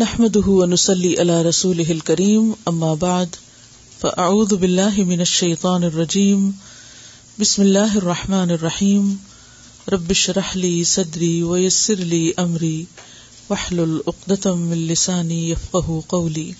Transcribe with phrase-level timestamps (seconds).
[0.00, 3.36] نحمده ونسلي على رسوله الكريم، أما بعد،
[4.00, 6.50] فأعوذ بالله من الشيطان الرجيم.
[7.40, 9.16] بسم الله الرحمن الرحيم.
[9.92, 12.84] رب اشرح لي صدري ويسر لي أمري،
[13.50, 16.52] واحلل عقدة من لساني يفقه قولي.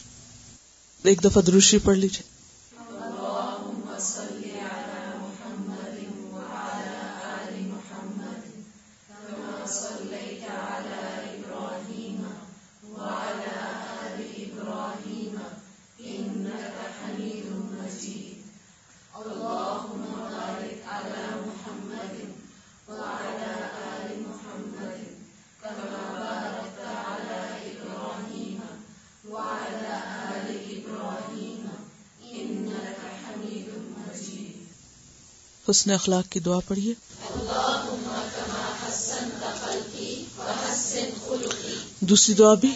[1.03, 2.38] ایک دفعہ دروشی پڑھ لیجیے
[35.71, 36.95] حسن اخلاق کی دعا پڑھیے۔
[42.01, 42.73] دوسری دعا بھی۔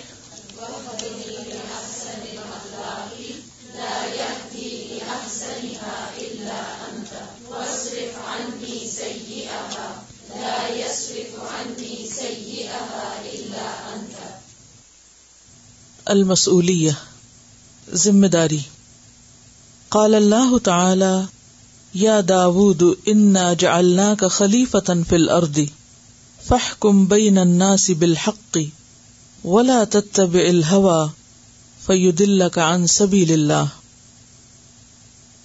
[16.05, 16.92] المسئولیہ
[17.92, 18.58] ذمہ داری۔
[19.89, 21.42] قال اللہ تعالی
[21.95, 25.59] یا داود، انا جعلناک خلیفتا فی الارض،
[26.47, 28.59] فاحکم بین الناس بالحق،
[29.45, 31.07] ولا تتبع الهوى
[31.87, 33.65] فیدلک عن سبیل اللہ.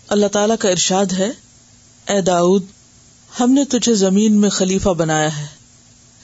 [0.08, 1.30] اللہ تعالی کا ارشاد ہے،
[2.08, 2.64] اے داود،
[3.40, 5.45] ہم نے تجھے زمین میں خلیفہ بنایا ہے،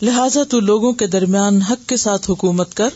[0.01, 2.89] لہذا تو لوگوں کے درمیان حق کے ساتھ حکومت کر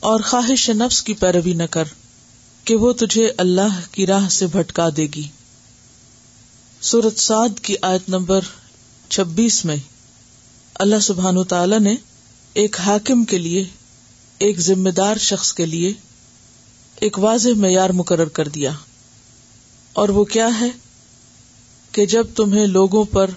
[0.00, 1.84] اور خواہش نفس کی پیروی نہ کر
[2.64, 5.28] کہ وہ تجھے اللہ کی راہ سے بھٹکا دے گی۔
[6.80, 8.40] سورت سعد کی آیت نمبر
[9.08, 9.76] چھبیس میں
[10.74, 11.94] اللہ سبحان تعالی نے
[12.52, 13.64] ایک حاکم کے لیے،
[14.38, 15.92] ایک ذمہ دار شخص کے لیے
[16.96, 18.70] ایک واضح معیار مقرر کر دیا۔
[19.92, 20.68] اور وہ کیا ہے؟
[21.92, 23.30] کہ جب تمہیں لوگوں پر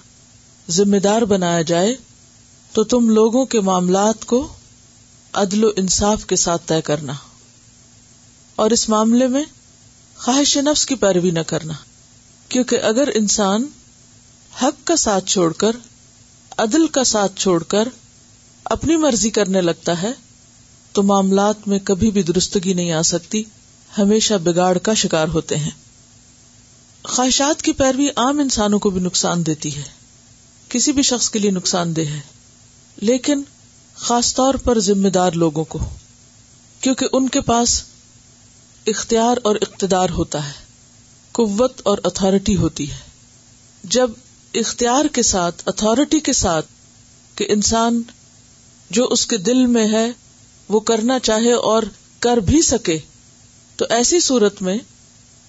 [0.70, 1.96] ذمہ دار بنایا جائے،
[2.74, 4.48] تو تم لوگوں کے معاملات کو
[5.34, 7.14] عدل و انصاف کے ساتھ طے کرنا۔
[8.56, 9.44] اور اس معاملے میں
[10.18, 11.74] خواہش نفس کی پیروی نہ کرنا۔
[12.50, 13.68] کیونکہ اگر انسان
[14.62, 15.72] حق کا ساتھ چھوڑ کر،
[16.58, 17.88] عدل کا ساتھ چھوڑ کر
[18.64, 20.12] اپنی مرضی کرنے لگتا ہے،
[20.92, 23.44] تو معاملات میں کبھی بھی درستگی نہیں آ سکتی،
[23.98, 25.72] ہمیشہ بگاڑ کا شکار ہوتے ہیں۔
[27.04, 29.84] خواہشات کی پیروی عام انسانوں کو بھی نقصان دیتی ہے۔
[30.70, 32.20] کسی بھی شخص کے لیے نقصان دہ ہے۔
[32.96, 33.42] لیکن
[33.96, 35.80] خاص طور پر ذمہ دار لوگوں کو،
[36.82, 37.84] کیونکہ ان کے پاس
[38.88, 40.69] اختیار اور اقتدار ہوتا ہے۔
[41.40, 42.98] قوت اور اتارٹی ہوتی ہے۔
[43.84, 44.12] جب
[44.54, 46.66] اختیار کے ساتھ اتارٹی کے ساتھ
[47.36, 48.02] کہ انسان
[48.90, 50.12] جو اس کے دل میں ہے،
[50.70, 51.84] وہ کرنا چاہے اور
[52.20, 53.00] کر بھی سکے،
[53.76, 54.78] تو ایسی صورت میں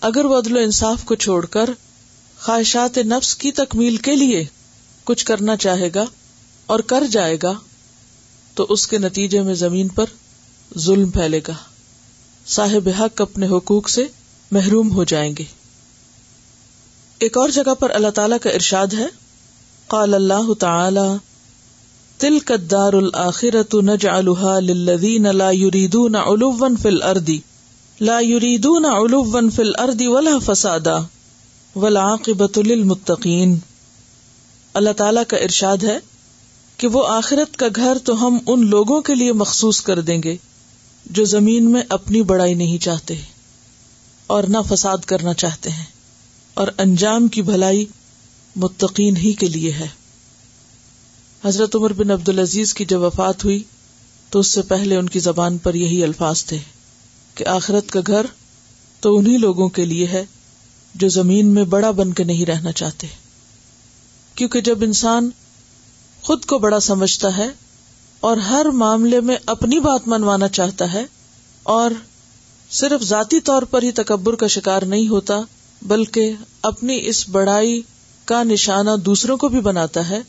[0.01, 1.71] اگر وہ عدل و انصاف کو چھوڑ کر
[2.41, 4.45] خواہشات نفس کی تکمیل کے لیے
[5.05, 6.05] کچھ کرنا چاہے گا
[6.67, 7.53] اور کر جائے گا،
[8.55, 10.05] تو اس کے نتیجے میں زمین پر
[10.79, 11.55] ظلم پھیلے گا۔
[12.47, 14.05] صاحب حق اپنے حقوق سے
[14.51, 15.60] محروم ہو جائیں گے۔
[17.21, 19.07] ایک اور جگہ پر اللہ تعالی کا ارشاد ہے،
[19.87, 21.09] قال اللہ تعالی
[22.19, 27.31] تل قدار الآخرت نجعلها للذین لا يريدون علوا في الارض،
[28.01, 30.97] لا يريدون علوا في الارض ولا فسادا،
[31.77, 33.57] والعاقبۃ للمتقین۔
[34.75, 35.99] اللہ تعالی کا ارشاد ہے
[36.77, 40.37] کہ وہ آخرت کا گھر تو ہم ان لوگوں کے لیے مخصوص کر دیں گے
[41.07, 43.23] جو زمین میں اپنی بڑائی نہیں چاہتے
[44.27, 46.00] اور نہ فساد کرنا چاہتے ہیں۔
[46.61, 47.87] اور انجام کی بھلائی
[48.57, 49.89] متقین ہی کے لیے ہے۔
[51.45, 53.63] حضرت عمر بن عبد العزیز کی جب وفات ہوئی،
[54.31, 56.59] تو اس سے پہلے ان کی زبان پر یہی الفاظ تھے
[57.35, 58.27] کہ آخرت کا گھر
[59.01, 60.25] تو انہیں لوگوں کے لیے ہے
[60.95, 63.07] جو زمین میں بڑا بن کے نہیں رہنا چاہتے۔
[64.35, 65.31] کیونکہ جب انسان
[66.23, 67.49] خود کو بڑا سمجھتا ہے
[68.21, 71.05] اور ہر معاملے میں اپنی بات منوانا چاہتا ہے
[71.63, 71.91] اور
[72.71, 75.41] صرف ذاتی طور پر ہی تکبر کا شکار نہیں ہوتا
[75.83, 76.33] بلکہ
[76.63, 77.83] اپنی اس بڑائی
[78.25, 80.21] کا نشانہ دوسروں کو بھی بناتا ہے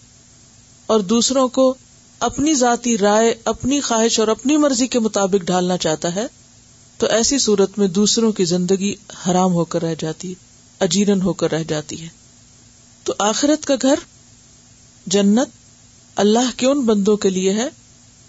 [0.85, 1.75] اور دوسروں کو
[2.19, 6.27] اپنی ذاتی رائے، اپنی خواہش اور اپنی مرضی کے مطابق ڈالنا چاہتا ہے،
[6.97, 8.95] تو ایسی صورت میں دوسروں کی زندگی
[9.27, 10.33] حرام ہو کر رہ جاتی ہے
[10.79, 12.07] اجیرن ہو کر رہ جاتی ہے۔
[13.03, 13.95] تو آخرت کا گھر،
[15.07, 15.49] جنت
[16.15, 17.67] اللہ کے ان بندوں کے لیے ہے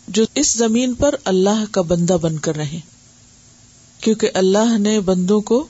[0.09, 2.81] جو اس زمین پر اللہ کا بندہ بن کر رہے
[4.01, 5.67] کیونکہ اللہ نے بندوں کو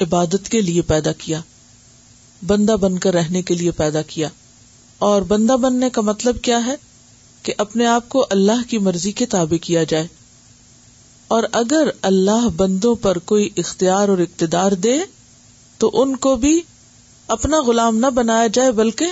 [0.00, 1.40] عبادت کے لیے پیدا کیا،
[2.46, 4.28] بندہ بن کر رہنے کے لیے پیدا کیا۔
[4.98, 6.74] اور بندہ بننے کا مطلب کیا ہے؟
[7.42, 10.06] کہ اپنے آپ کو اللہ کی مرضی کے تابع کیا جائے۔
[11.28, 14.98] اور اگر اللہ بندوں پر کوئی اختیار اور اقتدار دے،
[15.78, 16.60] تو ان کو بھی
[17.26, 19.06] اپنا غلام نہ بنایا جائے، بلکہ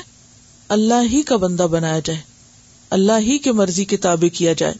[0.69, 2.21] اللہ ہی کا بندہ بنایا جائے۔
[2.91, 4.75] اللہ ہی کی مرضی کے تابع کیا جائے۔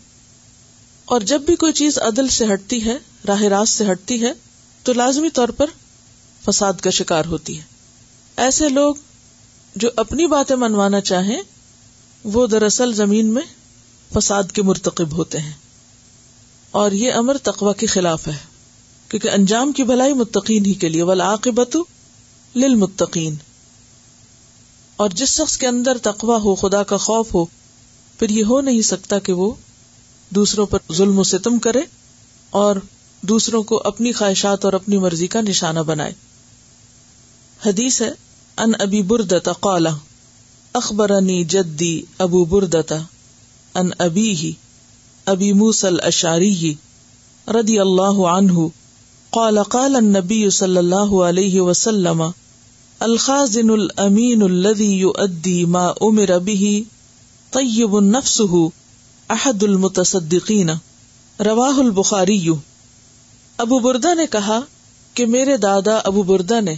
[1.05, 2.99] اور جب بھی کوئی چیز عدل سے ہٹتی ہے،
[3.29, 4.33] راہ راست سے ہٹتی ہے،
[4.83, 5.67] تو لازمی طور پر
[6.47, 7.63] فساد کا شکار ہوتی ہے۔
[8.37, 8.95] ایسے لوگ
[9.77, 11.43] جو اپنی باتیں منوانا چاہیں،
[12.25, 13.43] وہ دراصل زمین میں
[14.15, 15.53] فساد کے مرتکب ہوتے ہیں۔
[16.71, 18.37] اور یہ امر تقوا کے خلاف ہے،
[19.09, 21.77] کیونکہ انجام کی بھلائی متقین ہی کے لیے ولاقبت
[22.57, 23.35] للمتقین۔
[24.97, 27.45] اور جس شخص کے اندر تقوا ہو، خدا کا خوف ہو،
[28.19, 29.55] پھر یہ ہو نہیں سکتا کہ وہ
[30.31, 31.81] دوسروں پر ظلم و ستم کرے
[32.51, 32.77] اور
[33.23, 36.13] دوسروں کو اپنی خواہشات اور اپنی مرضی کا نشانہ بنائے۔
[37.67, 38.11] حدیث ہے
[38.57, 39.91] ان ابی بردتا قالا
[40.73, 42.97] اخبرنی جدی ابو بردتا
[43.75, 44.53] ان ابی ہی
[45.27, 46.75] ابی موسل اشاری
[47.49, 48.67] ردی اللہ عنہ،
[49.31, 52.31] قال قال النبی صلی اللہ علیہ وسلم،
[52.99, 56.79] الخازن الامین الذي يؤدي ما امر به،
[57.51, 58.69] طیب نفسه،
[59.29, 60.71] احد المتصدقین۔
[61.41, 62.49] رواہ البخاری۔
[63.59, 64.61] ابو بردا نے کہا
[65.15, 66.75] کہ میرے دادا ابو بردا نے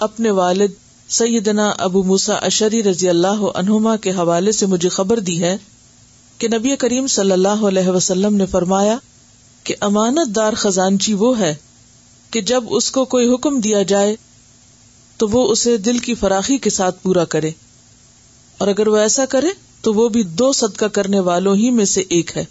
[0.00, 0.70] اپنے والد
[1.08, 5.56] سیدنا ابو موسا اشری رضی اللہ عنہما کے حوالے سے مجھے خبر دی ہے
[6.38, 8.98] کہ نبی کریم صلی اللہ علیہ وسلم نے فرمایا
[9.64, 11.54] کہ امانت دار خزانچی وہ ہے
[12.30, 14.16] کہ جب اس کو کوئی حکم دیا جائے
[15.16, 17.50] تو وہ اسے دل کی فراخی کے ساتھ پورا کرے
[18.58, 19.48] اور اگر وہ ایسا کرے
[19.80, 22.44] تو وہ بھی دو صدقہ کرنے والوں ہی میں سے ایک ہے۔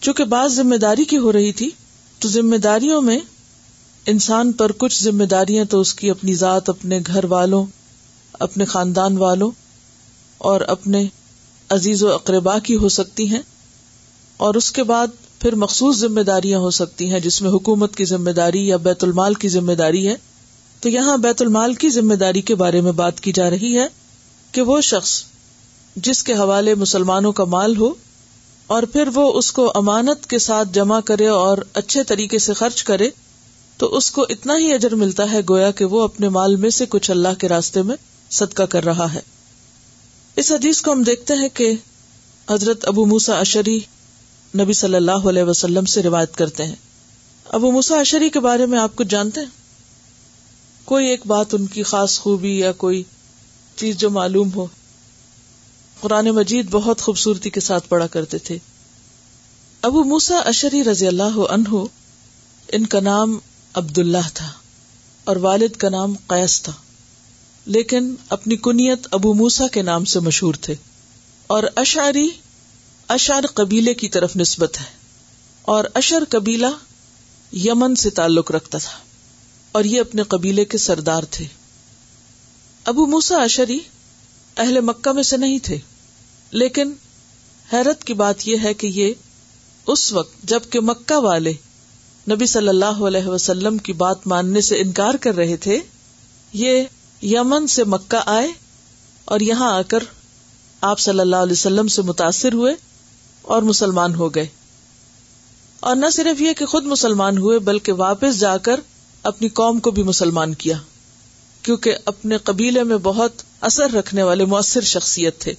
[0.00, 1.70] چونکہ بعض ذمہ داری کی ہو رہی تھی،
[2.18, 3.18] تو ذمہ داریوں میں
[4.06, 7.66] انسان پر کچھ ذمہ داریاں تو اس کی اپنی ذات، اپنے گھر والوں،
[8.32, 9.50] اپنے خاندان والوں
[10.38, 11.06] اور اپنے
[11.68, 13.42] عزیز و اقربا کی ہو سکتی ہیں
[14.36, 15.06] اور اس کے بعد
[15.38, 19.04] پھر مخصوص ذمہ داریاں ہو سکتی ہیں، جس میں حکومت کی ذمہ داری یا بیت
[19.04, 20.14] المال کی ذمہ داری ہے۔
[20.80, 23.86] تو یہاں بیت المال کی ذمہ داری کے بارے میں بات کی جا رہی ہے
[24.52, 25.24] کہ وہ شخص
[25.96, 27.94] جس کے حوالے مسلمانوں کا مال ہو
[28.66, 32.82] اور پھر وہ اس کو امانت کے ساتھ جمع کرے اور اچھے طریقے سے خرچ
[32.84, 33.10] کرے
[33.76, 36.86] تو اس کو اتنا ہی اجر ملتا ہے گویا کہ وہ اپنے مال میں سے
[36.88, 37.96] کچھ اللہ کے راستے میں
[38.30, 39.20] صدقہ کر رہا ہے۔
[40.36, 41.72] اس حدیث کو ہم دیکھتے ہیں کہ
[42.50, 43.80] حضرت ابو موسا اشری
[44.58, 46.74] نبی صلی اللہ علیہ وسلم سے روایت کرتے ہیں۔
[47.44, 49.64] ابو موسا اشری کے بارے میں آپ کچھ جانتے ہیں؟
[50.84, 53.02] کوئی ایک بات ان کی خاص خوبی یا کوئی
[53.76, 54.66] چیز جو معلوم ہو۔
[56.00, 58.58] قرآن مجید بہت خوبصورتی کے ساتھ پڑھا کرتے تھے۔
[59.82, 61.84] ابو موسا اشری رضی اللہ عنہ
[62.72, 63.38] ان کا نام
[63.74, 64.50] عبد اللہ تھا
[65.26, 66.72] اور والد کا نام قیس تھا،
[67.66, 70.74] لیکن اپنی کنیت ابو موسا کے نام سے مشہور تھے
[71.46, 72.28] اور اشاری
[73.08, 74.84] اشار قبیلے کی طرف نسبت ہے
[75.64, 76.66] اور اشر قبیلہ
[77.52, 78.98] یمن سے تعلق رکھتا تھا
[79.72, 81.46] اور یہ اپنے قبیلے کے سردار تھے۔
[82.86, 83.78] ابو موسا اشری
[84.56, 85.78] اہل مکہ میں سے نہیں تھے،
[86.52, 86.92] لیکن
[87.72, 89.12] حیرت کی بات یہ ہے کہ یہ
[89.86, 91.52] اس وقت جبکہ مکہ والے
[92.30, 95.80] نبی صلی اللہ علیہ وسلم کی بات ماننے سے انکار کر رہے تھے،
[96.52, 96.84] یہ
[97.22, 98.48] یمن سے مکہ آئے
[99.24, 99.98] اور یہاں آ کر
[100.80, 102.74] آپ صلی اللہ علیہ وسلم سے متاثر ہوئے
[103.42, 104.46] اور مسلمان ہو گئے۔
[105.80, 108.80] اور نہ صرف یہ کہ خود مسلمان ہوئے، بلکہ واپس جا کر
[109.22, 110.78] اپنی قوم کو بھی مسلمان کیا،
[111.62, 115.54] کیونکہ اپنے قبیلے میں بہت اثر رکھنے والے مؤثر شخصیت تھے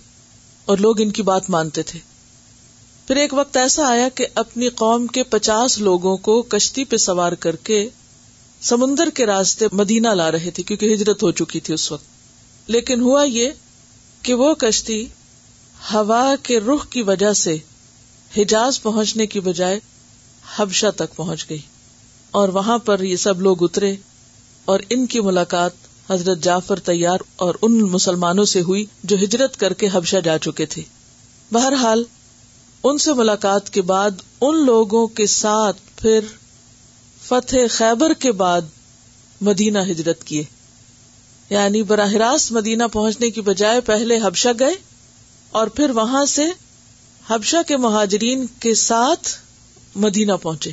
[0.65, 2.14] اور لوگ ان کی بات مانتے تھے۔
[3.07, 7.31] پھر ایک وقت ایسا آیا کہ اپنی قوم کے پچاس لوگوں کو کشتی پہ سوار
[7.31, 7.89] کر کے
[8.61, 12.03] سمندر کے راستے مدینہ لا رہے تھے کیونکہ ہجرت ہو چکی تھی اس وقت۔
[12.67, 13.49] لیکن ہوا یہ
[14.21, 15.05] کہ وہ کشتی
[15.93, 17.57] ہوا کے رخ کی وجہ سے
[18.37, 19.79] حجاز پہنچنے کی بجائے
[20.55, 21.59] حبشہ تک پہنچ گئی
[22.31, 23.95] اور وہاں پر یہ سب لوگ اترے
[24.65, 25.71] اور ان کی ملاقات
[26.09, 30.65] حضرت جعفر تیار اور ان مسلمانوں سے ہوئی جو ہجرت کر کے حبشہ جا چکے
[30.65, 30.81] تھے۔
[31.51, 32.03] بہرحال
[32.87, 34.11] ان سے ملاقات کے بعد
[34.41, 36.19] ان لوگوں کے ساتھ پھر
[37.23, 38.61] فتح خیبر کے بعد
[39.41, 40.43] مدینہ ہجرت کیے۔
[41.49, 44.73] یعنی براہ راست مدینہ پہنچنے کی بجائے پہلے حبشہ گئے
[45.51, 46.45] اور پھر وہاں سے
[47.29, 49.29] حبشہ کے مہاجرین کے ساتھ
[49.95, 50.71] مدینہ پہنچے۔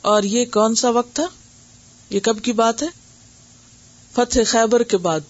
[0.00, 1.26] اور یہ کون سا وقت تھا؟
[2.10, 2.88] یہ کب کی بات ہے؟
[4.14, 5.20] فتح خیبر کے بعد،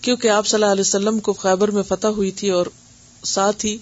[0.00, 2.66] کیونکہ آپ صلی اللہ علیہ وسلم کو خیبر میں فتح ہوئی تھی اور
[3.24, 3.78] ساتھ ہی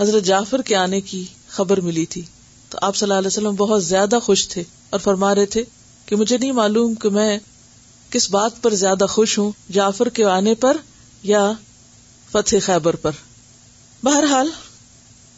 [0.00, 2.22] حضرت جعفر کے آنے کی خبر ملی تھی
[2.68, 5.64] تو آپ صلی اللہ علیہ وسلم بہت زیادہ خوش تھے اور فرما رہے تھے
[6.06, 7.38] کہ مجھے نہیں معلوم کہ میں
[8.10, 10.76] کس بات پر زیادہ خوش ہوں، جعفر کے آنے پر
[11.22, 11.52] یا
[12.32, 13.10] فتح خیبر پر۔
[14.04, 14.48] بہرحال،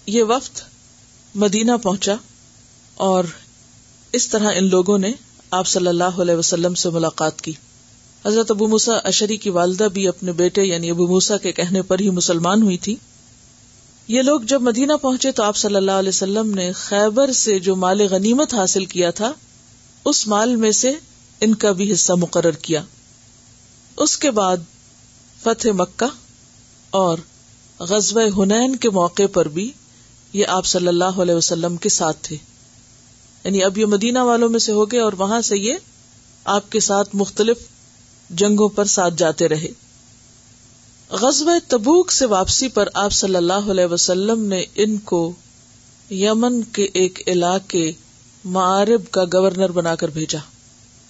[0.06, 0.62] یہ وقت
[1.34, 2.14] مدینہ پہنچا
[2.94, 3.24] اور
[4.12, 5.12] اس طرح ان لوگوں نے
[5.50, 7.52] آپ صلی اللہ علیہ وسلم سے ملاقات کی۔
[8.26, 11.98] حضرت ابو موسا اشری کی والدہ بھی اپنے بیٹے یعنی ابو موسا کے کہنے پر
[12.00, 12.96] ہی مسلمان ہوئی تھی۔
[14.12, 17.76] یہ لوگ جب مدینہ پہنچے تو آپ صلی اللہ علیہ وسلم نے خیبر سے جو
[17.76, 19.32] مال غنیمت حاصل کیا تھا،
[20.04, 20.92] اس مال میں سے
[21.40, 22.82] ان کا بھی حصہ مقرر کیا۔
[23.96, 24.56] اس کے بعد
[25.42, 26.06] فتح مکہ
[26.90, 27.18] اور
[27.78, 29.72] غزب ہنین کے موقع پر بھی
[30.32, 32.36] یہ آپ صلی اللہ علیہ وسلم کے ساتھ تھے۔
[33.44, 35.74] یعنی اب یہ مدینہ والوں میں سے ہو گئے اور وہاں سے یہ
[36.44, 37.56] آپ کے ساتھ مختلف
[38.30, 39.68] جنگوں پر ساتھ جاتے رہے۔
[41.12, 45.32] غزب تبوک سے واپسی پر آپ صلی اللہ علیہ وسلم نے ان کو
[46.10, 47.92] یمن کے ایک علاقے
[48.44, 50.38] معرب کا گورنر بنا کر بھیجا۔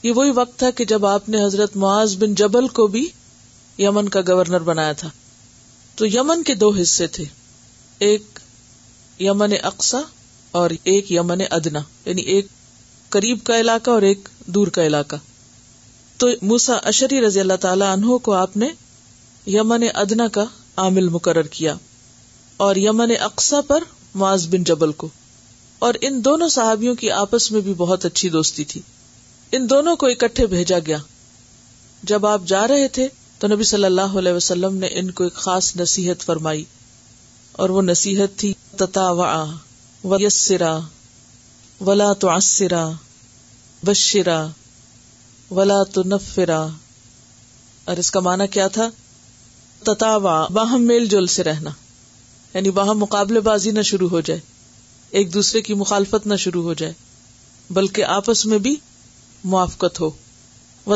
[0.03, 3.09] یہ وہی وقت تھا کہ جب آپ نے حضرت معاذ بن جبل کو بھی
[3.79, 5.09] یمن کا گورنر بنایا تھا۔
[5.97, 7.25] تو یمن کے دو حصے تھے،
[7.99, 8.39] ایک
[9.19, 10.01] یمن اقسا
[10.51, 12.47] اور ایک یمن ادنا یعنی ایک
[13.09, 15.17] قریب کا علاقہ اور ایک دور کا علاقہ۔
[16.17, 18.69] تو موسا اشری رضی اللہ تعالی عنہ کو آپ نے
[19.47, 20.45] یمن ادنا کا
[20.77, 21.75] عامل مقرر کیا
[22.57, 23.85] اور یمن اقسا پر
[24.15, 25.09] معاذ بن جبل کو۔
[25.79, 28.81] اور ان دونوں صحابیوں کی آپس میں بھی بہت اچھی دوستی تھی۔
[29.53, 30.99] ان دونوں کو اکٹھے بھیجا گیا۔
[32.03, 33.09] جب آپ جا رہے تھے
[33.39, 36.65] تو نبی صلی اللہ علیہ وسلم نے ان کو ایک خاص نصیحت فرمائی۔
[37.53, 39.45] اور وہ نصیحت تھی تتا
[40.05, 40.79] وسرا
[41.81, 42.91] ولا تو آسرا
[43.83, 44.47] بشرا،
[45.51, 46.67] ولا تو نفرا
[47.85, 48.91] اور اس کا مانا کیا تھا؟
[49.85, 51.71] تتا باہم میل جول سے رہنا۔
[52.55, 54.41] یعنی باہم مقابلے بازی نہ شروع ہو جائے،
[55.11, 56.93] ایک دوسرے کی مخالفت نہ شروع ہو جائے،
[57.71, 58.77] بلکہ آپس میں بھی
[59.45, 60.11] موافقت ہو۔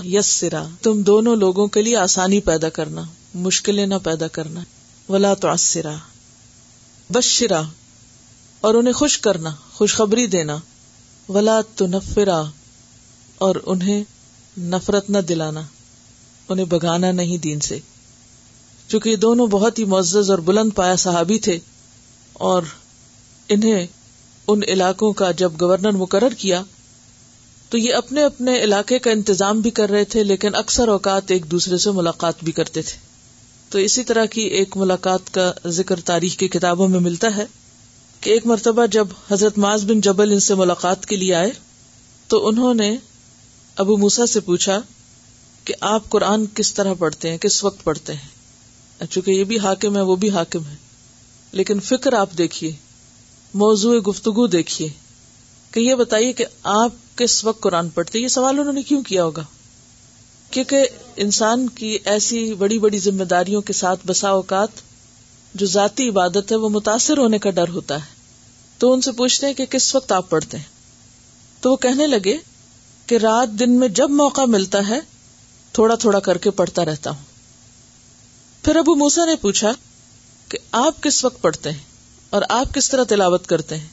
[0.05, 3.02] یس سرا تم دونوں لوگوں کے لیے آسانی پیدا کرنا،
[3.35, 4.61] مشکلیں نہ پیدا کرنا۔
[5.09, 5.95] ولا تو آسرا
[7.11, 7.62] بشرا،
[8.61, 10.59] اور انہیں خوش کرنا، خوشخبری دینا۔
[11.28, 12.43] ولا تو نفرا
[13.38, 14.05] اور انہیں
[14.61, 15.61] نفرت نہ دلانا۔
[16.49, 17.81] انہیں بگانا نہیں دین سے۔
[18.88, 21.59] چونکہ یہ دونوں بہت ہی معزز اور بلند پایا صحابی تھے
[22.33, 22.62] اور
[23.49, 23.87] انہیں
[24.49, 26.62] ان علاقوں کا جب گورنر مقرر کیا
[27.71, 31.50] تو یہ اپنے اپنے علاقے کا انتظام بھی کر رہے تھے، لیکن اکثر اوقات ایک
[31.50, 32.99] دوسرے سے ملاقات بھی کرتے تھے۔
[33.69, 37.47] تو اسی طرح کی ایک ملاقات کا ذکر تاریخ کی کتابوں میں ملتا ہے
[38.21, 41.50] کہ ایک مرتبہ جب حضرت معاذ بن جبل ان سے ملاقات کے لیے آئے
[42.28, 42.97] تو انہوں نے
[43.76, 44.81] ابو موسا سے پوچھا
[45.64, 48.36] کہ آپ قرآن کس طرح پڑھتے ہیں، کس وقت پڑھتے ہیں؟
[49.11, 50.76] چونکہ یہ بھی حاکم ہے، وہ بھی حاکم ہے۔
[51.53, 52.73] لیکن فکر آپ دیکھیے،
[53.55, 54.88] موضوع گفتگو دیکھیے۔
[55.71, 59.25] کہ یہ بتائیے کہ آپ کس وقت قرآن پڑھتے یہ سوال انہوں نے کیوں کیا
[59.25, 59.45] ہوگا؟
[60.50, 60.87] کیونکہ
[61.17, 64.69] انسان کی ایسی بڑی بڑی ذمہ داریوں کے ساتھ بسا اوقات
[65.55, 68.15] جو ذاتی عبادت ہے، وہ متاثر ہونے کا ڈر ہوتا ہے۔
[68.79, 70.65] تو ان سے پوچھتے ہیں کہ کس وقت آپ پڑھتے ہیں؟
[71.61, 72.38] تو وہ کہنے لگے
[73.07, 75.00] کہ رات دن میں جب موقع ملتا ہے،
[75.73, 77.25] تھوڑا تھوڑا کر کے پڑھتا رہتا ہوں۔
[78.66, 79.73] پھر ابو موسا نے پوچھا
[80.49, 81.78] کہ آپ کس وقت پڑھتے ہیں
[82.30, 83.88] اور آپ کس طرح تلاوت کرتے ہیں؟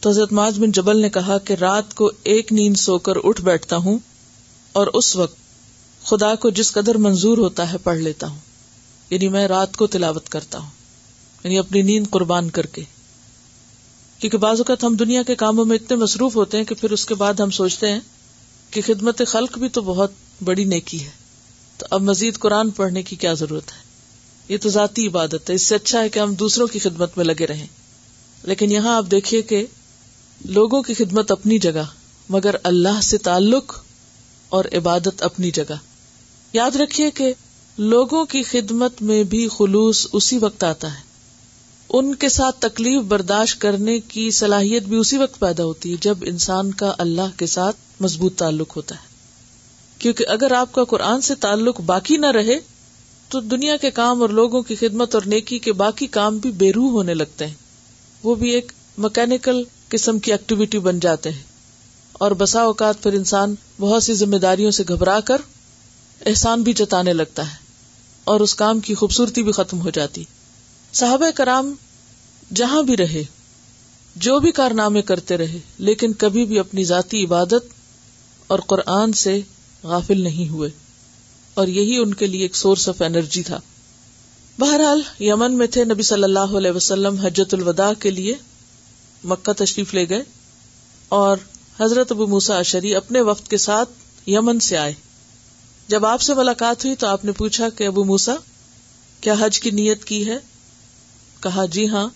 [0.00, 3.42] تو حضرت معاذ بن جبل نے کہا کہ رات کو ایک نیند سو کر اٹھ
[3.42, 3.98] بیٹھتا ہوں
[4.72, 5.36] اور اس وقت
[6.04, 8.38] خدا کو جس قدر منظور ہوتا ہے پڑھ لیتا ہوں
[9.10, 10.70] یعنی میں رات کو تلاوت کرتا ہوں
[11.44, 12.84] یعنی اپنی نیند قربان کر کے۔
[14.18, 17.06] کیونکہ بعض اوقات ہم دنیا کے کاموں میں اتنے مصروف ہوتے ہیں کہ پھر اس
[17.06, 18.00] کے بعد ہم سوچتے ہیں
[18.70, 20.10] کہ خدمت خلق بھی تو بہت
[20.44, 21.10] بڑی نیکی ہے۔
[21.78, 23.89] تو اب مزید قرآن پڑھنے کی کیا ضرورت ہے؟
[24.50, 27.24] یہ تو ذاتی عبادت ہے، اس سے اچھا ہے کہ ہم دوسروں کی خدمت میں
[27.24, 27.66] لگے رہیں۔
[28.42, 29.66] لیکن یہاں آپ دیکھیے کہ
[30.44, 31.84] لوگوں کی خدمت اپنی جگہ،
[32.28, 33.78] مگر اللہ سے تعلق
[34.48, 35.74] اور عبادت اپنی جگہ۔
[36.52, 37.34] یاد رکھیے کہ
[37.78, 41.00] لوگوں کی خدمت میں بھی خلوص اسی وقت آتا ہے۔
[41.88, 46.18] ان کے ساتھ تکلیف برداشت کرنے کی صلاحیت بھی اسی وقت پیدا ہوتی ہے جب
[46.22, 49.08] انسان کا اللہ کے ساتھ مضبوط تعلق ہوتا ہے۔
[49.98, 52.58] کیونکہ اگر آپ کا قرآن سے تعلق باقی نہ رہے
[53.30, 56.72] تو دنیا کے کام اور لوگوں کی خدمت اور نیکی کے باقی کام بھی بے
[56.72, 57.54] روح ہونے لگتے ہیں۔
[58.22, 61.42] وہ بھی ایک مکینکل قسم کی ایکٹیویٹی بن جاتے ہیں۔
[62.12, 65.36] اور بسا اوقات پھر انسان بہت سی ذمہ داریوں سے گھبرا کر
[66.26, 67.56] احسان بھی جتانے لگتا ہے
[68.24, 70.24] اور اس کام کی خوبصورتی بھی ختم ہو جاتی۔
[70.92, 71.74] صحابہ کرام
[72.54, 73.24] جہاں بھی رہے،
[74.16, 77.64] جو بھی کارنامے کرتے رہے، لیکن کبھی بھی اپنی ذاتی عبادت
[78.46, 79.40] اور قرآن سے
[79.82, 80.70] غافل نہیں ہوئے۔
[81.60, 83.60] اور یہی ان کے لیے ایک سورس آف انرجی تھا۔
[84.58, 88.34] بہرحال یمن میں تھے نبی صلی اللہ علیہ وسلم حجت الوداع کے لیے۔
[89.24, 90.22] مکہ تشریف لے گئے
[91.08, 91.36] اور
[91.80, 93.90] حضرت ابو موسا اشری اپنے وقت کے ساتھ
[94.26, 94.92] یمن سے آئے۔
[95.88, 98.34] جب آپ سے ملاقات ہوئی تو آپ نے پوچھا کہ ابو موسا
[99.20, 100.38] کیا حج کی نیت کی ہے؟
[101.40, 102.08] کہا جی ہاں۔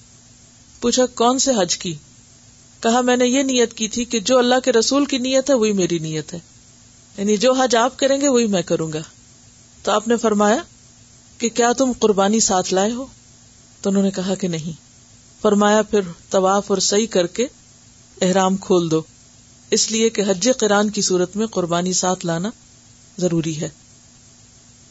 [0.80, 1.94] پوچھا، کون سے حج کی؟
[2.80, 5.54] کہا، میں نے یہ نیت کی تھی کہ جو اللہ کے رسول کی نیت ہے،
[5.54, 6.38] وہی میری نیت ہے۔
[7.18, 9.02] یعنی جو حج آپ کریں گے، وہی میں کروں گا۔
[9.84, 10.62] تو آپ نے فرمایا
[11.38, 13.06] کہ کیا تم قربانی ساتھ لائے ہو؟
[13.80, 14.72] تو انہوں نے کہا کہ نہیں۔
[15.42, 16.00] فرمایا پھر
[16.30, 17.46] طواف اور صحیح کر کے
[18.20, 19.02] احرام کھول دو۔
[19.70, 22.50] اس لیے کہ حج قرآن کی صورت میں قربانی ساتھ لانا
[23.18, 23.68] ضروری ہے۔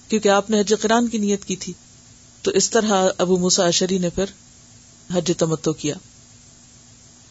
[0.07, 1.73] کیونکہ آپ نے حج قرآن کی نیت کی تھی۔
[2.41, 4.25] تو اس طرح ابو موسا اشری نے پھر
[5.13, 5.95] حج تمتو کیا۔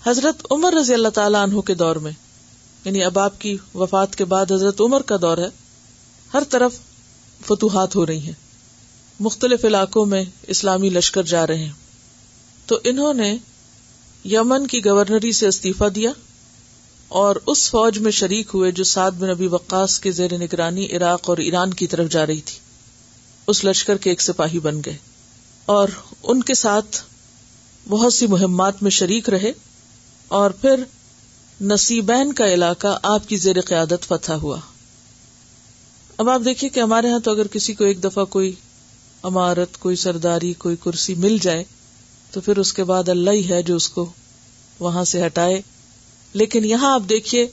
[0.07, 2.13] حضرت عمر رضی اللہ تعالیٰ عنہ کے دور میں
[2.85, 5.49] یعنی اب آپ کی وفات کے بعد حضرت عمر کا دور ہے،
[6.35, 6.73] ہر طرف
[7.47, 8.33] فتوحات ہو رہی ہیں۔
[9.21, 11.73] مختلف علاقوں میں اسلامی لشکر جا رہے ہیں۔
[12.67, 13.37] تو انہوں نے
[14.25, 16.11] یمن کی گورنری سے استعفی دیا
[17.09, 21.31] اور اس فوج میں شریک ہوئے جو سعد بن نبی وقاص کے زیر نگرانی عراق
[21.31, 22.59] اور ایران کی طرف جا رہی تھی۔
[23.47, 24.97] اس لشکر کے ایک سپاہی بن گئے
[25.67, 25.89] اور
[26.23, 27.03] ان کے ساتھ
[27.89, 29.53] بہت سی مہمات میں شریک رہے
[30.29, 30.85] اور پھر
[31.61, 34.61] نصیبین کا علاقہ آپ کی زیر قیادت فتح ہوا۔
[36.17, 38.53] اب آپ دیکھیے کہ ہمارے یہاں تو اگر کسی کو ایک دفعہ کوئی
[39.23, 41.65] عمارت کوئی سرداری، کوئی کرسی مل جائے،
[42.31, 44.13] تو پھر اس کے بعد اللہ ہی ہے جو اس کو
[44.79, 45.63] وہاں سے ہٹائے۔
[46.33, 47.47] لیکن یہاں آپ دیکھیے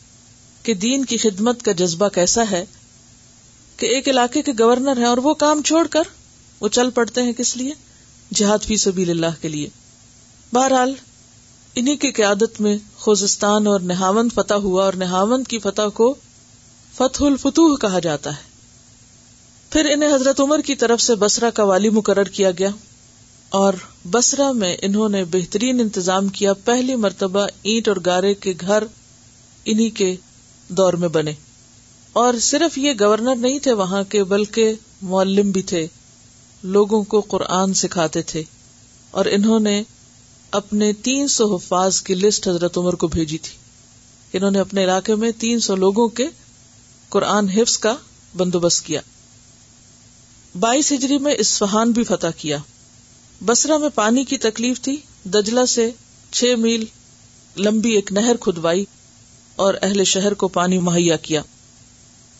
[0.63, 2.65] کہ دین کی خدمت کا جذبہ کیسا ہے
[3.77, 6.03] کہ ایک علاقے کے گورنر ہیں اور وہ کام چھوڑ کر
[6.59, 7.73] وہ چل پڑتے ہیں کس لیے؟
[8.33, 9.69] جہاد فی سبیل اللہ کے لیے۔
[10.53, 10.93] بہرحال،
[11.75, 16.15] انہی کی قیادت میں خوزستان اور نہاوند فتح ہوا اور نہاوند کی فتح کو
[16.95, 18.48] فتح الفتوح کہا جاتا ہے۔
[19.69, 22.69] پھر انہیں حضرت عمر کی طرف سے بسرا کا والی مقرر کیا گیا
[23.49, 23.73] اور
[24.11, 28.83] بسرا میں انہوں نے بہترین انتظام کیا، پہلی مرتبہ اینٹ اور گارے کے گھر
[29.65, 30.15] انہی کے
[30.67, 31.33] دور میں بنے۔
[32.13, 35.88] اور صرف یہ گورنر نہیں تھے وہاں کے، بلکہ معلم بھی تھے،
[36.63, 38.43] لوگوں کو قرآن سکھاتے تھے۔
[39.11, 39.83] اور انہوں نے
[40.51, 43.57] اپنے تین سو حفاظ کی لسٹ حضرت عمر کو بھیجی تھی۔
[44.33, 46.27] انہوں نے اپنے علاقے میں تین سو لوگوں کے
[47.09, 47.95] قرآن حفظ کا
[48.38, 49.01] بندوبست کیا۔
[50.55, 52.57] بائیس ہجری میں اسفہان بھی فتح کیا۔
[53.45, 55.91] بسرا میں پانی کی تکلیف تھی۔ دجلہ سے
[56.31, 56.85] چھ میل
[57.57, 58.85] لمبی ایک نہر کھدوائی
[59.55, 61.41] اور اہل شہر کو پانی مہیا کیا۔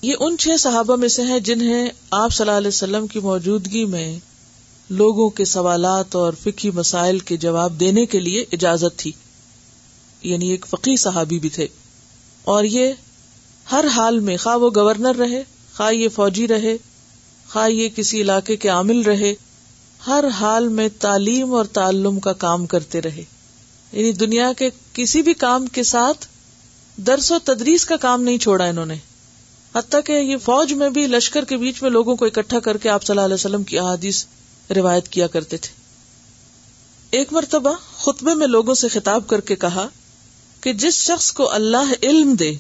[0.02, 3.86] یہ ان چھ صحابہ میں سے ہیں جنہیں آپ صلی اللہ علیہ وسلم کی موجودگی
[3.86, 4.20] میں
[4.90, 9.12] لوگوں کے سوالات اور فکی مسائل کے جواب دینے کے لیے اجازت تھی۔
[10.24, 11.68] یعنی ایک فقی صحابی بھی تھے۔
[12.44, 12.94] اور یہ
[13.72, 15.44] ہر حال میں خواہ وہ گورنر رہے،
[15.78, 16.78] خواہ یہ فوجی رہے
[17.52, 19.34] خواہ یہ کسی علاقے کے عامل رہے،
[20.08, 23.24] ہر حال میں تعلیم اور تعلم کا کام کرتے رہے۔
[23.92, 26.28] یعنی دنیا کے کسی بھی کام کے ساتھ
[26.98, 28.96] درس و تدریس کا کام نہیں چھوڑا انہوں نے۔
[29.76, 32.90] حتیٰ کہ یہ فوج میں بھی لشکر کے بیچ میں لوگوں کو اکٹھا کر کے
[32.90, 34.26] آپ صلی اللہ علیہ وسلم کی احادیث
[34.76, 35.74] روایت کیا کرتے تھے۔
[37.12, 39.88] ایک مرتبہ خطبے میں لوگوں سے خطاب کر کے کہا
[40.62, 42.54] کہ جس شخص کو اللہ علم دے،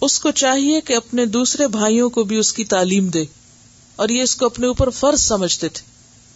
[0.00, 3.24] اس کو چاہیے کہ اپنے دوسرے بھائیوں کو بھی اس کی تعلیم دے۔
[3.96, 5.82] اور یہ اس کو اپنے اوپر فرض سمجھتے تھے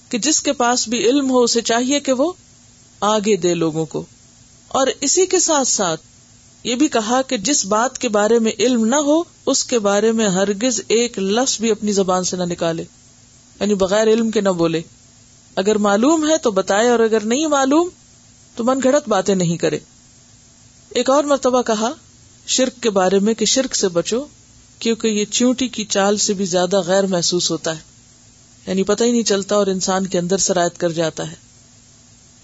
[0.09, 2.33] کہ جس کے پاس بھی علم ہو اسے چاہیے کہ وہ
[3.01, 4.05] آگے دے لوگوں کو۔
[4.69, 6.01] اور اسی کے ساتھ ساتھ
[6.65, 10.13] یہ بھی کہا کہ جس بات کے بارے میں علم نہ ہو، اس کے بارے
[10.13, 12.85] میں ہرگز ایک لفظ بھی اپنی زبان سے نہ نکالے
[13.61, 14.83] یعنی بغیر علم کے نہ بولے۔
[15.57, 17.89] اگر معلوم ہے تو بتائے، اور اگر نہیں معلوم
[18.57, 19.79] تو من گھڑت باتیں نہیں کرے۔
[20.89, 21.91] ایک اور مرتبہ کہا،
[22.47, 24.25] شرک کے بارے میں کہ شرک سے بچو۔
[24.79, 27.81] کیونکہ یہ چونٹی کی چال سے بھی زیادہ غیر محسوس ہوتا ہے۔
[28.67, 31.37] یعنی پتہ ہی نہیں چلتا اور انسان کے اندر سرایت کر جاتا ہے۔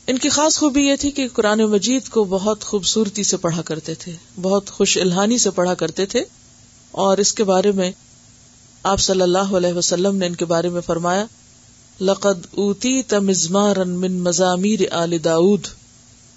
[0.06, 3.94] ان کی خاص خوبی یہ تھی کہ قرآن مجید کو بہت خوبصورتی سے پڑھا کرتے
[3.94, 6.24] تھے، بہت خوش الحانی سے پڑھا کرتے تھے۔
[6.90, 7.92] اور اس کے بارے میں
[8.82, 11.26] آپ صلی اللہ علیہ وسلم نے ان کے بارے میں فرمایا،
[12.00, 15.66] لقد اوتی تمزمار من مزامیر آل داود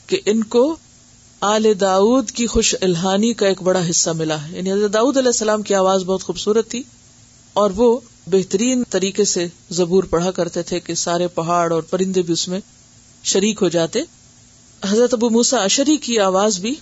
[0.07, 0.75] کہ ان کو
[1.39, 5.27] آل داود کی خوش الحانی کا ایک بڑا حصہ ملا ہے۔ یعنی حضرت داود علیہ
[5.27, 6.83] السلام کی آواز بہت خوبصورت تھی
[7.53, 12.33] اور وہ بہترین طریقے سے زبور پڑھا کرتے تھے کہ سارے پہاڑ اور پرندے بھی
[12.33, 12.59] اس میں
[13.23, 14.01] شریک ہو جاتے۔
[14.85, 16.75] حضرت ابو موسا اشری کی آواز بھی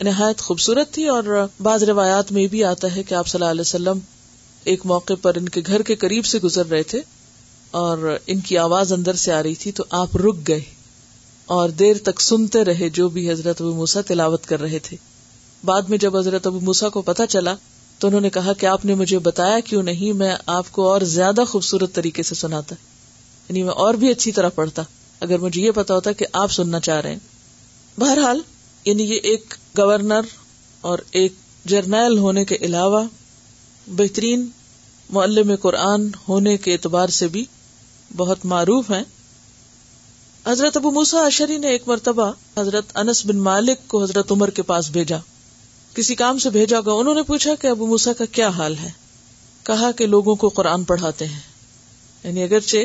[0.00, 3.60] نہایت خوبصورت تھی اور بعض روایات میں بھی آتا ہے کہ آپ صلی اللہ علیہ
[3.60, 3.98] وسلم
[4.64, 7.00] ایک موقع پر ان کے گھر کے قریب سے گزر رہے تھے
[7.70, 10.60] اور ان کی آواز اندر سے آ رہی تھی تو آپ رک گئے۔
[11.46, 14.96] اور دیر تک سنتے رہے جو بھی حضرت ابو موسا تلاوت کر رہے تھے۔
[15.64, 17.54] بعد میں جب حضرت ابو موسا کو پتا چلا
[17.98, 21.00] تو انہوں نے کہا کہ آپ نے مجھے بتایا کیوں نہیں، میں آپ کو اور
[21.00, 22.74] زیادہ خوبصورت طریقے سے سناتا۔
[23.48, 24.82] یعنی میں اور بھی اچھی طرح پڑھتا،
[25.20, 27.18] اگر مجھے یہ پتا ہوتا کہ آپ سننا چاہ رہے ہیں۔
[28.00, 28.40] بہرحال
[28.84, 30.20] یعنی یہ ایک گورنر
[30.80, 31.32] اور ایک
[31.64, 33.04] جرنیل ہونے کے علاوہ
[33.86, 34.46] بہترین
[35.10, 37.44] معلم قرآن ہونے کے اعتبار سے بھی
[38.16, 39.04] بہت معروف ہیں۔
[40.46, 44.62] حضرت ابو موسا اشری نے ایک مرتبہ حضرت انس بن مالک کو حضرت عمر کے
[44.62, 45.16] پاس بھیجا۔
[45.94, 48.90] کسی کام سے بھیجا گا انہوں نے پوچھا کہ ابو موسا کا کیا حال ہے؟
[49.62, 51.40] کہا کہ لوگوں کو قرآن پڑھاتے ہیں۔
[52.24, 52.76] یعنی اگرچہ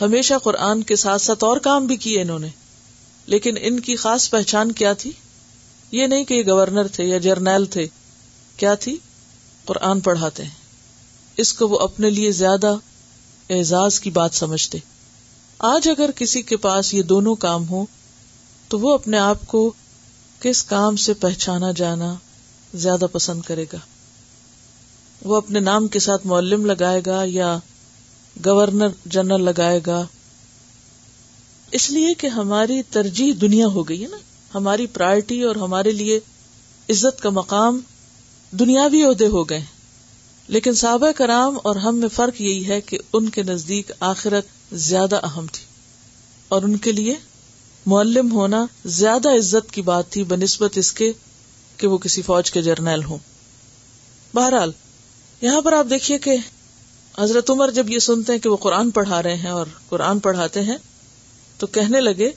[0.00, 2.48] ہمیشہ قرآن کے ساتھ ساتھ اور کام بھی کیے انہوں نے،
[3.26, 5.10] لیکن ان کی خاص پہچان کیا تھی؟
[5.92, 7.86] یہ نہیں کہ یہ گورنر تھے یا جرنیل تھے۔
[8.56, 8.96] کیا تھی؟
[9.64, 10.50] قرآن پڑھاتے ہیں۔
[11.36, 12.74] اس کو وہ اپنے لیے زیادہ
[13.50, 14.78] اعزاز کی بات سمجھتے۔
[15.58, 17.84] آج اگر کسی کے پاس یہ دونوں کام ہو
[18.68, 19.72] تو وہ اپنے آپ کو
[20.40, 22.14] کس کام سے پہچانا جانا
[22.74, 23.78] زیادہ پسند کرے گا؟
[25.24, 27.58] وہ اپنے نام کے ساتھ معلم لگائے گا یا
[28.44, 30.06] گورنر جنرل لگائے گا؟
[31.70, 34.16] اس لیے کہ ہماری ترجیح دنیا ہو گئی ہے نا؟
[34.54, 36.20] ہماری پرائرٹی اور ہمارے لیے
[36.88, 37.80] عزت کا مقام
[38.58, 39.64] دنیاوی عہدے ہو گئے
[40.48, 45.26] لیکن صحابہ کرام اور ہم میں فرق یہی ہے کہ ان کے نزدیک آخرت زیادہ
[45.26, 45.64] اہم تھی
[46.48, 47.14] اور ان کے لیے
[47.86, 51.12] معلم ہونا زیادہ عزت کی بات تھی، بنسبت اس کے
[51.76, 53.18] کہ وہ کسی فوج کے جرنیل ہوں۔
[54.34, 54.72] بہرحال،
[55.40, 56.36] یہاں پر آپ دیکھیے کہ
[57.18, 60.62] حضرت عمر جب یہ سنتے ہیں کہ وہ قرآن پڑھا رہے ہیں اور قرآن پڑھاتے
[60.62, 60.76] ہیں،
[61.58, 62.30] تو کہنے لگے،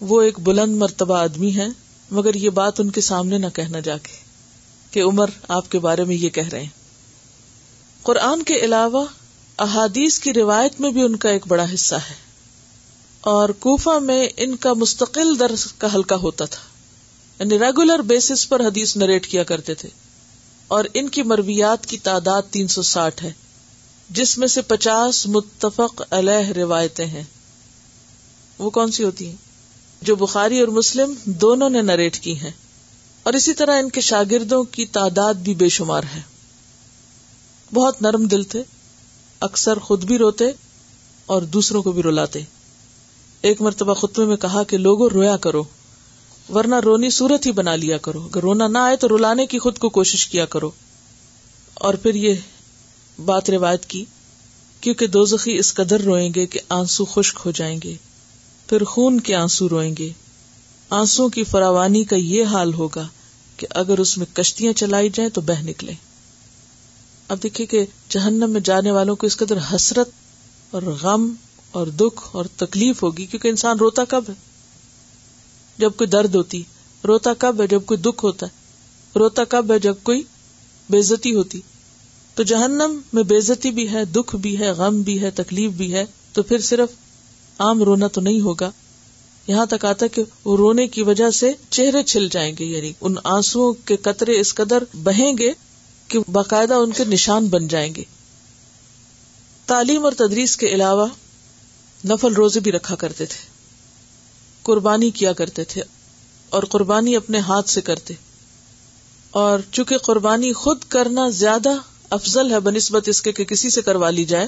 [0.00, 1.66] وہ ایک بلند مرتبہ آدمی ہے
[2.10, 4.12] مگر یہ بات ان کے سامنے نہ کہنا جا کے
[4.90, 6.75] کہ عمر آپ کے بارے میں یہ کہہ رہے ہیں۔
[8.06, 9.04] قرآن کے علاوہ
[9.58, 12.14] احادیث کی روایت میں بھی ان کا ایک بڑا حصہ ہے۔
[13.20, 16.62] اور کوفہ میں ان کا مستقل درس کا حلقہ ہوتا تھا۔
[17.38, 19.88] یعنی ریگولر بیسس پر حدیث نریٹ کیا کرتے تھے۔
[20.68, 23.32] اور ان کی مرویات کی تعداد تین سو ساٹھ ہے،
[24.10, 27.24] جس میں سے پچاس متفق علیہ روایتیں ہیں۔
[28.58, 29.36] وہ کون سی ہوتی ہیں؟
[30.02, 32.52] جو بخاری اور مسلم دونوں نے نریٹ کی ہیں۔
[33.22, 36.35] اور اسی طرح ان کے شاگردوں کی تعداد بھی بے شمار ہے۔
[37.74, 38.62] بہت نرم دل تھے،
[39.40, 40.44] اکثر خود بھی روتے
[41.26, 42.42] اور دوسروں کو بھی رلاتے۔
[43.42, 45.64] ایک مرتبہ خطبے میں کہا کہ لوگوں، رویا کرو،
[46.54, 49.78] ورنہ رونی صورت ہی بنا لیا کرو۔ اگر رونا نہ آئے تو رلانے کی خود
[49.78, 50.70] کو کوشش کیا کرو۔
[51.74, 52.34] اور پھر یہ
[53.24, 54.04] بات روایت کی،
[54.80, 57.94] کیونکہ دو زخی اس قدر روئیں گے کہ آنسو خشک ہو جائیں گے،
[58.68, 60.12] پھر خون کے آنسو روئیں گے۔
[60.90, 63.08] آنسو کی فراوانی کا یہ حال ہوگا
[63.56, 65.92] کہ اگر اس میں کشتیاں چلائی جائیں تو بہ نکلے
[67.28, 70.10] اب دیکھیے کہ جہنم میں جانے والوں کو اس قدر حسرت
[70.70, 71.34] اور غم
[71.70, 74.34] اور دکھ اور تکلیف ہوگی کیونکہ انسان روتا کب ہے؟
[75.78, 76.62] جب کوئی درد ہوتی،
[77.06, 78.50] روتا کب ہے جب کوئی دکھ ہوتا ہے؟
[79.18, 80.22] روتا کب ہے جب کوئی
[80.90, 81.60] بےزتی ہوتی؟
[82.34, 86.04] تو جہنم میں بےزتی بھی ہے، دکھ بھی ہے، غم بھی ہے، تکلیف بھی ہے،
[86.32, 86.88] تو پھر صرف
[87.58, 88.70] عام رونا تو نہیں ہوگا۔
[89.46, 93.14] یہاں تک آتا کہ وہ رونے کی وجہ سے چہرے چھل جائیں گے یعنی ان
[93.24, 95.52] آنسو کے قطرے اس قدر بہیں گے
[96.08, 98.02] کہ باقاعدہ ان کے نشان بن جائیں گے۔
[99.66, 101.06] تعلیم اور تدریس کے علاوہ
[102.04, 103.46] نفل روزے بھی رکھا کرتے تھے۔
[104.62, 105.82] قربانی کیا کرتے تھے
[106.48, 108.14] اور قربانی اپنے ہاتھ سے کرتے۔
[109.30, 111.68] اور چونکہ قربانی خود کرنا زیادہ
[112.10, 114.46] افضل ہے بنسبت اس کے کہ کسی سے کروا لی جائے،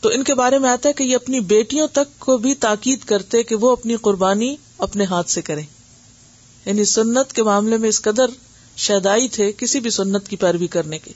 [0.00, 3.04] تو ان کے بارے میں آتا ہے کہ یہ اپنی بیٹیوں تک کو بھی تاکید
[3.04, 5.66] کرتے کہ وہ اپنی قربانی اپنے ہاتھ سے کریں۔
[6.64, 8.24] یعنی سنت کے معاملے میں اس قدر
[8.76, 11.12] شیدائی تھے کسی بھی سنت کی پیروی کرنے کے۔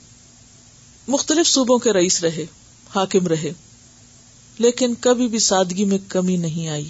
[1.07, 2.45] مختلف صوبوں کے رئیس رہے،
[2.95, 3.51] حاکم رہے،
[4.57, 6.89] لیکن کبھی بھی سادگی میں کمی نہیں آئی۔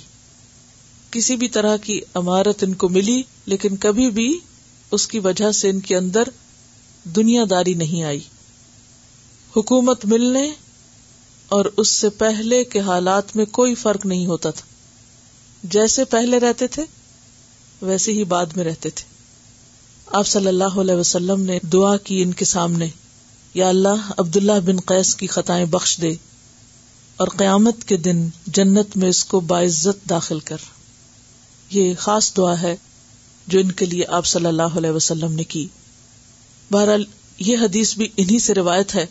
[1.12, 4.39] کسی بھی طرح کی عمارت ان کو ملی، لیکن کبھی بھی
[4.91, 6.23] اس کی وجہ سے ان کے اندر
[7.03, 8.19] دنیا داری نہیں آئی۔
[9.58, 10.51] حکومت ملنے
[11.47, 14.65] اور اس سے پہلے کے حالات میں کوئی فرق نہیں ہوتا تھا۔
[15.63, 16.84] جیسے پہلے رہتے تھے،
[17.82, 19.16] ویسے ہی بعد میں رہتے تھے۔
[20.11, 22.87] آپ صلی اللہ علیہ وسلم نے دعا کی ان کے سامنے،
[23.53, 26.15] یا اللہ عبد اللہ بن قیس کی خطائیں بخش دے
[27.17, 30.57] اور قیامت کے دن جنت میں اس کو باعزت داخل کر۔
[31.69, 32.75] یہ خاص دعا ہے
[33.47, 35.67] جو ان کے لیے آپ صلی اللہ علیہ وسلم نے کی۔
[36.71, 37.03] بہرحال،
[37.39, 39.05] یہ حدیث بھی انہی سے روایت ہے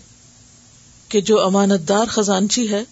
[1.09, 2.83] کہ جو امانت دار خزانچی ہے،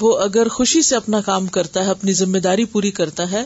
[0.00, 3.44] وہ اگر خوشی سے اپنا کام کرتا ہے، اپنی ذمہ داری پوری کرتا ہے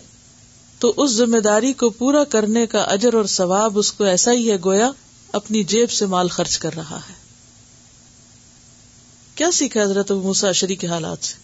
[0.85, 4.51] تو اس ذمہ داری کو پورا کرنے کا اجر اور ثواب اس کو ایسا ہی
[4.51, 4.91] ہے گویا
[5.33, 7.13] اپنی جیب سے مال خرچ کر رہا ہے۔
[9.35, 11.35] کیا سیکھا حضرت موسا شری کے حالات سے؟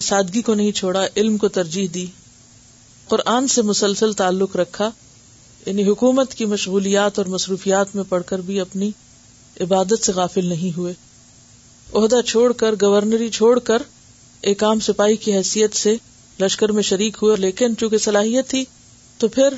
[0.00, 2.06] سادگی کو نہیں چھوڑا، علم کو ترجیح دی،
[3.08, 4.90] قرآن سے مسلسل تعلق رکھا
[5.66, 8.90] یعنی حکومت کی مشغولیات اور مصروفیات میں پڑھ کر بھی اپنی
[9.60, 10.94] عبادت سے غافل نہیں ہوئے۔
[11.94, 13.82] عہدہ چھوڑ کر، گورنری چھوڑ کر،
[14.40, 15.96] ایک عام سپاہی کی حیثیت سے
[16.40, 18.64] لشکر میں شریک ہوئے لیکن چونکہ صلاحیت تھی،
[19.18, 19.48] تو پھر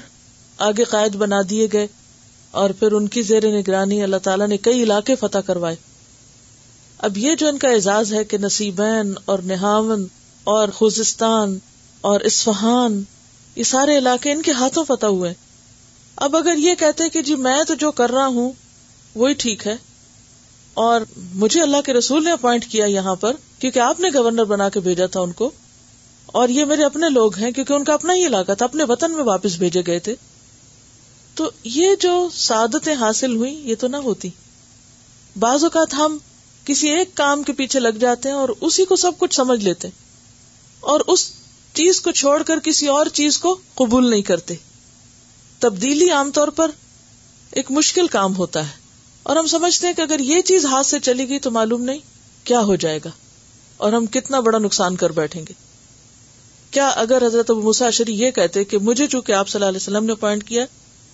[0.58, 1.86] آگے قائد بنا دیے گئے
[2.50, 5.76] اور پھر ان کی زیر نگرانی اللہ تعالیٰ نے کئی علاقے فتح کروائے۔
[6.98, 10.06] اب یہ جو ان کا اعزاز ہے کہ نصیبین اور نہاون
[10.44, 11.58] اور خوزستان
[12.00, 13.02] اور اسفہان
[13.56, 15.34] یہ سارے علاقے ان کے ہاتھوں فتح ہوئے۔
[16.16, 18.52] اب اگر یہ کہتے کہ جی میں تو جو کر رہا ہوں،
[19.14, 19.76] وہی ٹھیک ہے۔
[20.74, 21.00] اور
[21.34, 24.80] مجھے اللہ کے رسول نے اپوائنٹ کیا یہاں پر کیونکہ آپ نے گورنر بنا کے
[24.80, 25.50] بھیجا تھا ان کو؟
[26.32, 29.12] اور یہ میرے اپنے لوگ ہیں کیونکہ ان کا اپنا ہی علاقہ تھا، اپنے وطن
[29.12, 30.14] میں واپس بھیجے گئے تھے۔
[31.34, 34.28] تو یہ جو سعادتیں حاصل ہوئی یہ تو نہ ہوتی۔
[35.38, 36.18] بعض اوقات ہم
[36.64, 39.88] کسی ایک کام کے پیچھے لگ جاتے ہیں اور اسی کو سب کچھ سمجھ لیتے۔
[40.80, 41.32] اور اس
[41.74, 44.54] چیز کو چھوڑ کر کسی اور چیز کو قبول نہیں کرتے۔
[45.58, 46.70] تبدیلی عام طور پر
[47.50, 48.72] ایک مشکل کام ہوتا ہے۔
[49.22, 51.98] اور ہم سمجھتے ہیں کہ اگر یہ چیز ہاتھ سے چلی گئی تو معلوم نہیں
[52.44, 53.10] کیا ہو جائے گا۔
[53.76, 55.67] اور ہم کتنا بڑا نقصان کر بیٹھیں گے۔
[56.70, 60.04] کیا اگر حضرت ابو مساشری یہ کہتے کہ مجھے چونکہ آپ صلی اللہ علیہ وسلم
[60.04, 60.64] نے اپوائنٹ کیا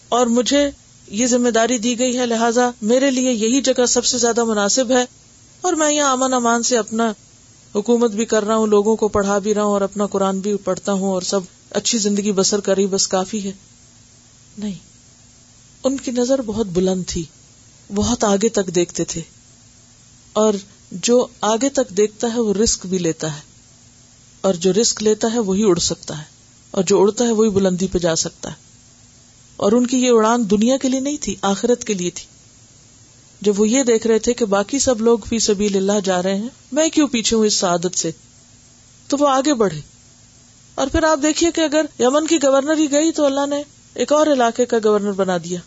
[0.09, 0.71] اور مجھے
[1.09, 4.91] یہ ذمہ داری دی گئی ہے، لہٰذا میرے لیے یہی جگہ سب سے زیادہ مناسب
[4.91, 5.05] ہے
[5.61, 7.13] اور میں یہاں امن امان سے اپنا
[7.75, 10.57] حکومت بھی کر رہا ہوں، لوگوں کو پڑھا بھی رہا ہوں اور اپنا قرآن بھی
[10.57, 11.41] پڑھتا ہوں اور سب
[11.71, 13.53] اچھی زندگی بسر کر رہی بس کافی ہے۔
[14.59, 14.75] نہیں،
[15.85, 17.25] ان کی نظر بہت بلند تھی،
[17.95, 19.21] بہت آگے تک دیکھتے تھے
[20.33, 20.55] اور
[20.93, 23.54] جو آگے تک دیکھتا ہے، وہ رسک بھی لیتا ہے۔
[24.45, 26.25] اور جو رسک لیتا ہے وہی اڑ سکتا ہے،
[26.71, 28.55] اور جو اڑتا ہے وہی بلندی پہ جا سکتا ہے۔
[29.57, 32.27] اور ان کی یہ اڑان دنیا کے لیے نہیں تھی، آخرت کے لیے تھی۔
[33.41, 36.35] جب وہ یہ دیکھ رہے تھے کہ باقی سب لوگ فی سبیل اللہ جا رہے
[36.35, 38.11] ہیں، میں کیوں پیچھے ہوں اس سعادت سے؟
[39.09, 39.81] تو وہ آگے بڑھے۔
[40.75, 43.63] اور پھر آپ دیکھیے کہ اگر یمن کی گورنر ہی گئی تو اللہ نے
[43.95, 45.61] ایک اور علاقے کا گورنر بنا دیا۔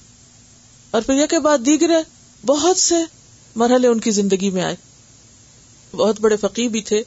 [0.91, 2.01] اور پھر یہ کے بعد دیگر
[2.45, 2.95] بہت سے
[3.55, 4.75] مرحلے ان کی زندگی میں آئے۔
[5.91, 7.03] بہت بڑے فقی بھی تھے۔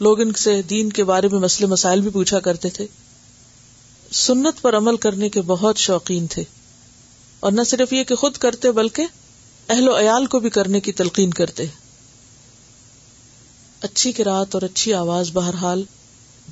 [0.00, 2.86] لوگ ان سے دین کے بارے میں مسئلے مسائل بھی پوچھا کرتے تھے۔
[4.12, 6.44] سنت پر عمل کرنے کے بہت شوقین تھے۔
[7.40, 9.06] اور نہ صرف یہ کہ خود کرتے بلکہ
[9.68, 11.64] اہل و عیال کو بھی کرنے کی تلقین کرتے۔
[13.80, 15.84] اچھی رات اور اچھی آواز بہرحال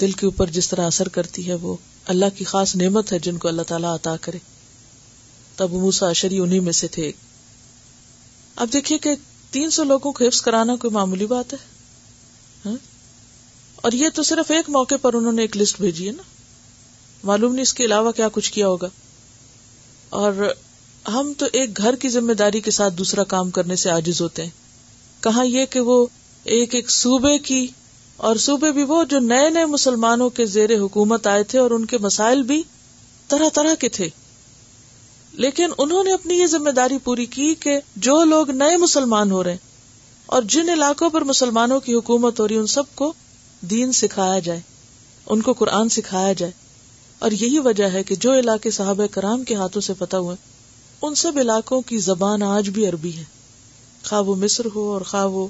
[0.00, 3.37] دل کے اوپر جس طرح اثر کرتی ہے وہ اللہ کی خاص نعمت ہے جن
[3.37, 4.38] کو اللہ تعالیٰ عطا کرے۔
[5.56, 7.12] تب موسا اشری انہیں میں سے تھے۔
[8.56, 9.11] اب دیکھیے کہ
[9.50, 11.58] تین سو لوگوں کو حفظ کرانا کوئی معمولی بات ہے؟
[12.66, 12.97] ہاں؟
[13.83, 16.23] اور یہ تو صرف ایک موقع پر انہوں نے ایک لسٹ بھیجی ہے نا۔
[17.25, 18.88] معلوم نہیں اس کے علاوہ کیا کچھ کیا ہوگا۔
[20.09, 20.55] اور
[21.09, 24.43] ہم تو ایک گھر کی ذمہ داری کے ساتھ دوسرا کام کرنے سے عاجز ہوتے
[24.43, 24.51] ہیں۔
[25.21, 26.07] کہاں یہ کہ وہ
[26.45, 27.67] ایک ایک صوبے کی،
[28.17, 31.85] اور صوبے بھی وہ جو نئے نئے مسلمانوں کے زیر حکومت آئے تھے اور ان
[31.85, 32.62] کے مسائل بھی
[33.29, 34.09] طرح طرح کے تھے۔
[35.33, 39.45] لیکن انہوں نے اپنی یہ ذمہ داری پوری کی کہ جو لوگ نئے مسلمان ہو
[39.45, 39.59] رہے ہیں
[40.27, 43.12] اور جن علاقوں پر مسلمانوں کی حکومت ہو رہی ان سب کو
[43.61, 44.61] دین سکھایا جائے،
[45.27, 46.53] ان کو قرآن سکھایا جائے۔
[47.18, 50.37] اور یہی وجہ ہے کہ جو علاقے صحابہ کرام کے ہاتھوں سے فتح ہوئے،
[51.03, 53.25] ان سب علاقوں کی زبان آج بھی عربی ہے۔
[54.05, 55.49] خواہ وہ مصر ہو اور خواہ وہ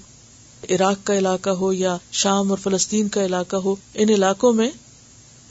[0.70, 4.70] عراق کا علاقہ ہو یا شام اور فلسطین کا علاقہ ہو، ان علاقوں میں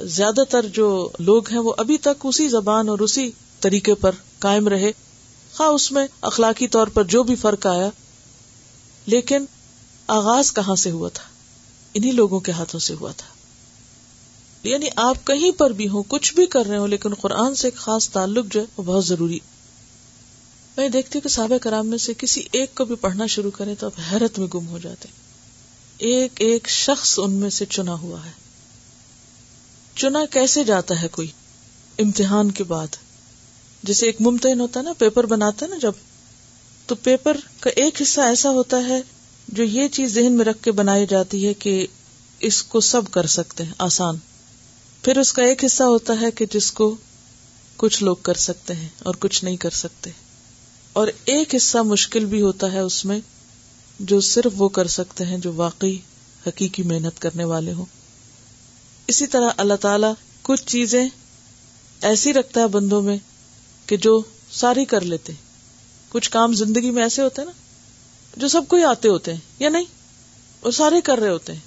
[0.02, 4.68] زیادہ تر جو لوگ ہیں وہ ابھی تک اسی زبان اور اسی طریقے پر قائم
[4.68, 4.92] رہے۔
[5.54, 7.90] خواہ اس میں اخلاقی طور پر جو بھی فرق آیا،
[9.06, 9.46] لیکن
[10.08, 11.37] آغاز کہاں سے ہوا تھا؟
[11.94, 13.28] انہی لوگوں کے ہاتھوں سے ہوا تھا۔
[14.70, 17.76] یعنی آپ کہیں پر بھی ہوں، کچھ بھی کر رہے ہو لیکن قرآن سے ایک
[17.76, 19.40] خاص تعلق جو ہے وہ بہت ضروری۔
[20.78, 23.76] میں دیکھتی ہوں کہ صحابہ کرام میں سے کسی ایک کو بھی پڑھنا شروع کرے
[23.76, 25.08] تو آپ حیرت میں گم ہو جاتے
[25.98, 28.32] ایک ایک شخص ان میں سے چنا ہوا ہے۔
[29.96, 31.28] چنا کیسے جاتا ہے کوئی؟
[32.00, 32.88] امتحان کے بعد۔
[33.84, 35.92] جیسے ایک ممتحن ہوتا ہے نا، پیپر بناتا ہے نا جب،
[36.86, 39.02] تو پیپر کا ایک حصہ ایسا ہوتا ہے
[39.48, 41.88] جو یہ چیز ذہن میں رکھ کے بنائی جاتی ہے کہ
[42.40, 44.16] اس کو سب کر سکتے ہیں، آسان۔
[45.04, 46.96] پھر اس کا ایک حصہ ہوتا ہے کہ جس کو
[47.78, 50.10] کچھ لوگ کر سکتے ہیں اور کچھ نہیں کر سکتے۔
[50.94, 53.20] اور ایک حصہ مشکل بھی ہوتا ہے اس میں
[54.00, 55.98] جو صرف وہ کر سکتے ہیں جو واقعی
[56.48, 57.86] حقیقی محنت کرنے والے ہوں۔
[59.08, 60.08] اسی طرح اللہ تعالی
[60.42, 61.10] کچھ چیزیں
[62.02, 63.18] ایسی رکھتا ہے بندوں میں
[63.86, 65.34] کہ جو ساری کر لیتے
[66.10, 67.67] کچھ کام زندگی میں ایسے ہوتے ہیں نا
[68.38, 69.86] جو سب کو ہی آتے ہوتے ہیں، یا نہیں؟
[70.62, 71.60] وہ سارے کر رہے ہوتے ہیں۔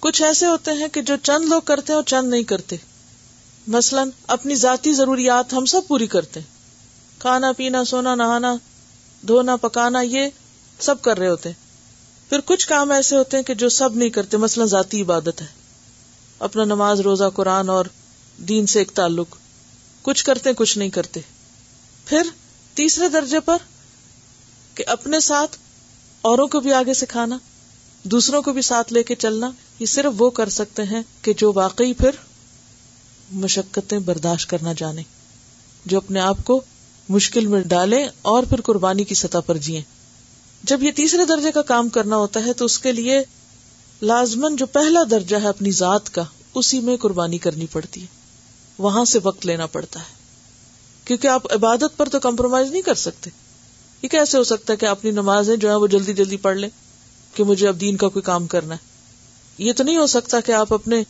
[0.00, 2.76] کچھ ایسے ہوتے ہیں کہ جو چند لوگ کرتے ہیں اور چند نہیں کرتے۔
[3.66, 6.46] مثلاً، اپنی ذاتی ضروریات ہم سب پوری کرتے ہیں۔
[7.18, 8.54] کھانا پینا، سونا، نہانا،
[9.28, 10.28] دھونا، پکانا، یہ
[10.80, 11.56] سب کر رہے ہوتے ہیں۔
[12.28, 15.46] پھر کچھ کام ایسے ہوتے ہیں کہ جو سب نہیں کرتے، مثلاً ذاتی عبادت ہے۔
[16.38, 17.84] اپنا نماز، روزہ، قرآن اور
[18.38, 19.36] دین سے ایک تعلق۔
[20.02, 21.20] کچھ کرتے کچھ نہیں کرتے۔
[22.04, 22.22] پھر
[22.74, 23.56] تیسرے درجے پر
[24.74, 25.56] کہ اپنے ساتھ
[26.22, 27.38] اوروں کو بھی آگے سکھانا،
[28.02, 31.52] دوسروں کو بھی ساتھ لے کے چلنا، یہ صرف وہ کر سکتے ہیں کہ جو
[31.54, 32.10] واقعی پھر
[33.32, 35.02] مشقتیں برداشت کرنا جانے
[35.86, 36.60] جو اپنے آپ کو
[37.08, 39.82] مشکل میں ڈالیں اور پھر قربانی کی سطح پر جیے
[40.62, 43.22] جب یہ تیسرے درجے کا کام کرنا ہوتا ہے تو اس کے لیے
[44.02, 48.06] لازمن جو پہلا درجہ ہے اپنی ذات کا، اسی میں قربانی کرنی پڑتی ہے۔
[48.78, 50.14] وہاں سے وقت لینا پڑتا ہے۔
[51.04, 53.30] کیونکہ آپ عبادت پر تو کمپرومائز نہیں کر سکتے۔
[54.02, 56.68] یہ کیسے ہو سکتا ہے کہ اپنی نمازیں جو ہے وہ جلدی جلدی پڑھ لیں
[57.34, 58.88] کہ مجھے اب دین کا کوئی کام کرنا ہے؟
[59.58, 61.02] یہ تو نہیں ہو سکتا کہ آپ اپنے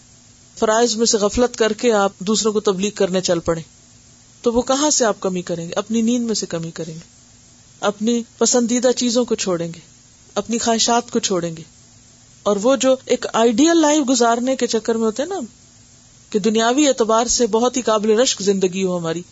[0.59, 3.61] فرائض میں سے غفلت کر کے آپ دوسروں کو تبلیغ کرنے چل پڑے
[4.43, 7.19] تو وہ کہاں سے آپ کمی کریں گے؟ اپنی نیند میں سے کمی کریں گے۔
[7.81, 9.81] اپنی پسندیدہ چیزوں کو چھوڑیں گے۔
[10.35, 11.63] اپنی خواہشات کو چھوڑیں گے۔
[12.43, 15.41] اور وہ جو ایک آئیڈیل لائف گزارنے کے چکر میں ہوتے ہیں نا،
[16.31, 19.23] کہ دنیاوی اعتبار سے بہت ہی قابل رشک زندگی ہو ہماری،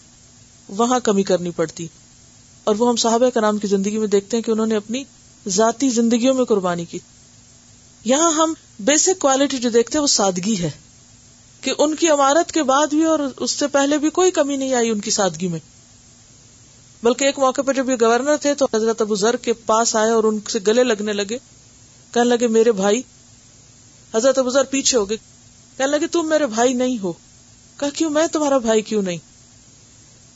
[0.68, 1.88] وہاں کمی کرنی پڑتی۔
[2.66, 5.04] اور وہ ہم صحابہ کرام کی زندگی میں دیکھتے ہیں کہ انہوں نے اپنی
[5.48, 6.98] ذاتی زندگیوں میں قربانی کی۔
[8.04, 10.70] یہاں ہم بیسک کوالٹی جو دیکھتے ہیں وہ سادگی ہے
[11.60, 14.74] کہ ان کی عمارت کے بعد بھی اور اس سے پہلے بھی کوئی کمی نہیں
[14.74, 15.58] آئی ان کی سادگی میں۔
[17.02, 20.10] بلکہ ایک موقع پہ جب یہ گورنر تھے تو حضرت ابو ذر کے پاس آئے
[20.10, 21.38] اور ان سے گلے لگنے لگے۔
[22.12, 23.02] کہنے لگے، میرے بھائی
[24.14, 25.16] حضرت ابو ذر پیچھے ہو گئے۔
[25.76, 27.12] کہنے لگے، تم میرے بھائی نہیں ہو۔
[27.76, 29.18] کہا، کیوں؟ میں تمہارا بھائی کیوں نہیں؟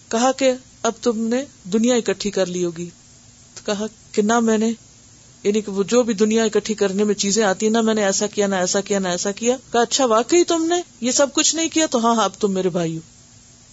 [0.08, 2.88] کہا کہ اب تم نے دنیا اکٹھی کر لی ہوگی۔
[3.54, 4.72] تو کہا کہ نہ میں نے
[5.44, 8.04] یعنی کہ وہ جو بھی دنیا اکٹھی کرنے میں چیزیں آتی ہیں، نہ میں نے
[8.04, 11.34] ایسا کیا، نہ ایسا کیا، نہ ایسا کیا۔ کہا اچھا واقعی تم نے یہ سب
[11.34, 13.00] کچھ نہیں کیا؟ تو ہاں ہاں اب تم میرے بھائی ہو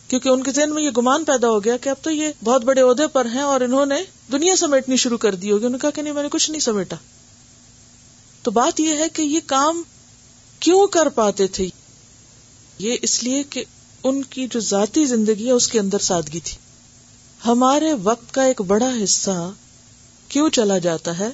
[0.07, 2.63] کیونکہ ان کے ذہن میں یہ گمان پیدا ہو گیا کہ اب تو یہ بہت
[2.63, 3.95] بڑے عہدے پر ہیں اور انہوں نے
[4.31, 6.61] دنیا سمیٹنی شروع کر دی ہوگی۔ انہوں نے کہا کہ نہیں، میں نے کچھ نہیں
[6.61, 6.95] سمیٹا۔
[8.41, 9.83] تو بات یہ ہے کہ یہ کام
[10.59, 11.67] کیوں کر پاتے تھے؟
[12.79, 13.63] یہ اس لیے کہ
[14.03, 16.66] ان کی جو ذاتی زندگی ہے، اس کے اندر سادگی تھی۔
[17.45, 19.51] ہمارے وقت کا ایک بڑا حصہ
[20.27, 21.29] کیوں چلا جاتا ہے؟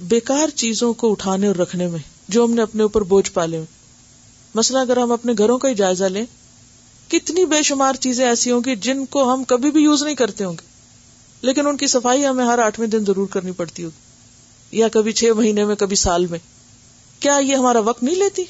[0.00, 1.98] بیکار چیزوں کو اٹھانے اور رکھنے میں،
[2.28, 3.62] جو ہم نے اپنے اوپر بوجھ پالے
[4.54, 6.26] مثلا اگر ہم اپنے گھروں کا ہی جائزہ لیں،
[7.08, 10.44] کتنی بے شمار چیزیں ایسی ہوں گی جن کو ہم کبھی بھی یوز نہیں کرتے
[10.44, 10.66] ہوں گے۔
[11.42, 14.06] لیکن ان کی صفائی ہمیں ہر آٹھویں دن ضرور کرنی پڑتی ہوگی۔
[14.78, 16.38] یا کبھی چھ مہینے میں، کبھی سال میں۔
[17.20, 18.44] کیا یہ ہمارا وقت نہیں لیتی؟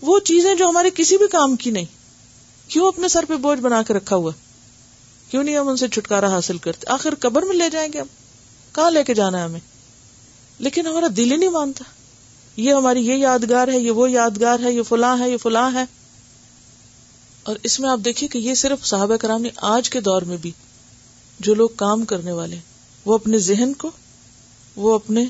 [0.00, 1.84] وہ چیزیں جو ہمارے کسی بھی کام کی نہیں۔
[2.68, 4.30] کیوں اپنے سر پہ بوجھ بنا کے رکھا ہوا؟
[5.34, 8.06] کیوں نہیں ہم ان سے چھٹکارا حاصل کرتے؟ آخر قبر میں لے جائیں گے ہم۔
[8.72, 9.60] کہاں لے کے جانا ہے ہمیں؟
[10.58, 11.84] لیکن ہمارا دل ہی نہیں مانتا۔
[12.56, 15.84] یہ ہماری یہ یادگار ہے، یہ وہ یادگار ہے، یہ فلاں ہے، یہ فلاں ہے۔
[17.42, 20.36] اور اس میں آپ دیکھیے کہ یہ صرف صحابہ کرام نے آج کے دور میں
[20.36, 20.52] بھی
[21.40, 22.56] جو لوگ کام کرنے والے
[23.04, 23.90] وہ اپنے ذہن کو،
[24.76, 25.24] وہ اپنے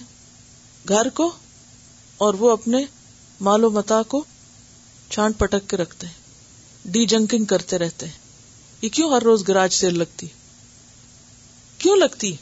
[0.89, 1.33] گھر کو
[2.17, 2.85] اور وہ اپنے
[3.41, 4.25] مال و متا کو
[5.11, 6.15] چھانٹ پٹک کے رکھتے ہیں۔
[6.85, 8.24] ڈی جنکنگ کرتے رہتے ہیں۔
[8.85, 10.27] یہ کیوں ہر روز گراج سیل لگتی؟
[11.79, 12.37] کیوں لگتی؟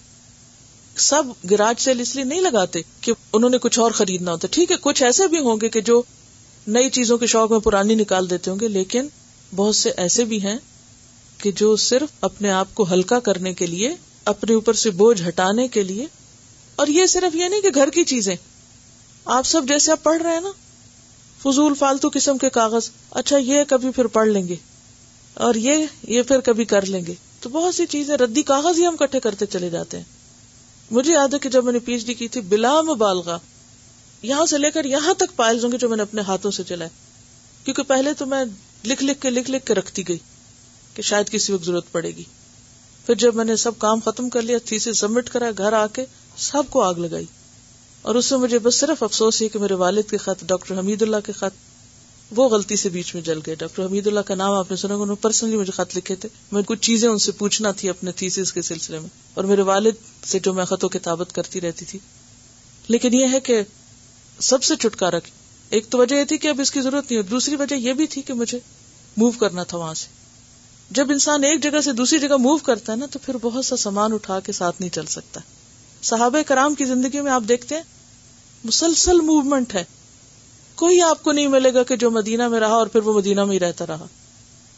[0.96, 4.70] سب گراج سیل اس لیے نہیں لگاتے کہ انہوں نے کچھ اور خریدنا ہوتا۔ ٹھیک
[4.70, 6.02] ہے، کچھ ایسے بھی ہوں گے کہ جو
[6.66, 9.08] نئی چیزوں کے شوق میں پرانی نکال دیتے ہوں گے، لیکن
[9.56, 10.58] بہت سے ایسے بھی ہیں
[11.38, 15.68] کہ جو صرف اپنے آپ کو ہلکا کرنے کے لیے، اپنے اوپر سے بوجھ ہٹانے
[15.68, 16.06] کے لیے۔
[16.76, 18.36] اور یہ صرف یہ نہیں کہ گھر کی چیزیں۔
[19.24, 20.50] آپ سب جیسے آپ پڑھ رہے ہیں نا؟
[21.42, 24.56] فضول فالتو قسم کے کاغذ۔ اچھا یہ کبھی پھر پڑھ لیں گے۔
[25.34, 28.86] اور یہ یہ پھر کبھی کر لیں گے۔ تو بہت سی چیزیں ردی کاغذ ہی
[28.86, 30.04] ہم کٹھے کرتے چلے جاتے ہیں۔
[30.90, 33.38] مجھے یاد ہے کہ جب میں نے پی ایچ ڈی کی تھی، بلا مبالغہ،
[34.22, 36.62] یہاں سے لے کر یہاں تک پائل ہوں گے جو میں نے اپنے ہاتھوں سے
[36.62, 36.90] چلائے۔
[37.64, 38.44] کیونکہ پہلے تو میں
[38.84, 40.18] لکھ لکھ کے لکھ لکھ کے رکھتی گئی
[40.94, 42.24] کہ شاید کسی وقت ضرورت پڑے گی۔
[43.06, 46.04] پھر جب میں نے سب کام ختم کر لیا تھی سبمٹ کرا، گھر آ کے
[46.36, 47.26] سب کو آگ لگائی۔
[48.02, 51.02] اور اس میں مجھے بس صرف افسوس ہے کہ میرے والد کے خط، ڈاکٹر حمید
[51.02, 51.71] اللہ کے خط
[52.36, 54.94] وہ غلطی سے بیچ میں جل گئے۔ ڈاکٹر حمید اللہ کا نام آپ نے سنا،
[54.94, 58.12] انہوں نے پرسنلی مجھے خط لکھے تھے۔ میں کچھ چیزیں ان سے پوچھنا تھی اپنے
[58.12, 61.98] تھیسس کے سلسلے میں۔ اور میرے والد سے جو میں خطوں کتابت کرتی رہتی تھی۔
[62.88, 63.62] لیکن یہ ہے کہ
[64.38, 65.18] سب سے چھٹکارا
[65.70, 68.06] ایک تو وجہ یہ تھی کہ اب اس کی ضرورت نہیں دوسری وجہ یہ بھی
[68.06, 68.58] تھی کہ مجھے
[69.16, 70.06] موو کرنا تھا وہاں سے۔
[70.90, 73.76] جب انسان ایک جگہ سے دوسری جگہ موو کرتا ہے نا، تو پھر بہت سا
[73.76, 75.40] سامان اٹھا کے ساتھ نہیں چل سکتا۔
[76.02, 77.82] صحابہ کرام کی زندگی میں آپ دیکھتے ہیں،
[78.64, 79.84] مسلسل موومنٹ ہے۔
[80.74, 83.44] کوئی آپ کو نہیں ملے گا کہ جو مدینہ میں رہا اور پھر وہ مدینہ
[83.44, 84.06] میں ہی رہتا رہا۔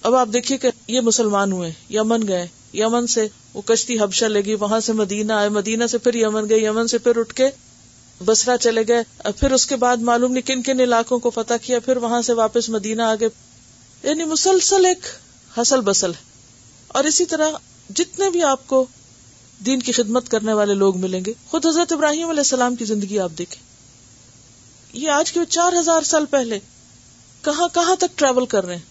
[0.02, 4.44] اب آپ دیکھیے کہ یہ مسلمان ہوئے، یمن گئے۔ یمن سے وہ کشتی حبشہ لے
[4.44, 7.48] گئی، وہاں سے مدینہ آئے، مدینہ سے پھر یمن گئے، یمن سے پھر اٹھ کے
[8.24, 11.80] بسرا چلے گئے۔ پھر اس کے بعد معلوم نہیں کن کن علاقوں کو فتح کیا،
[11.80, 13.28] پھر وہاں سے واپس مدینہ آگے
[14.02, 15.06] یعنی مسلسل ایک
[15.60, 16.22] حسل بسل ہے۔
[16.88, 17.50] اور اسی طرح
[17.94, 18.86] جتنے بھی آپ کو
[19.66, 23.18] دین کی خدمت کرنے والے لوگ ملیں گے، خود حضرت ابراہیم علیہ السلام کی زندگی
[23.18, 23.73] آپ دیکھیں۔
[24.94, 26.58] یہ آج کے چار ہزار سال پہلے
[27.42, 28.82] کہاں کہاں تک ٹریول کر رہے ہیں؟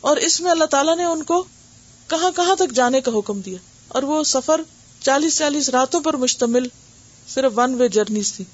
[0.00, 1.44] اور اس میں اللہ تعالیٰ نے ان کو
[2.06, 3.58] کہاں کہاں تک جانے کا حکم دیا؟
[3.88, 4.60] اور وہ سفر
[5.00, 6.66] چالیس چالیس راتوں پر مشتمل
[7.28, 8.44] صرف ون وے جرنیز تھی۔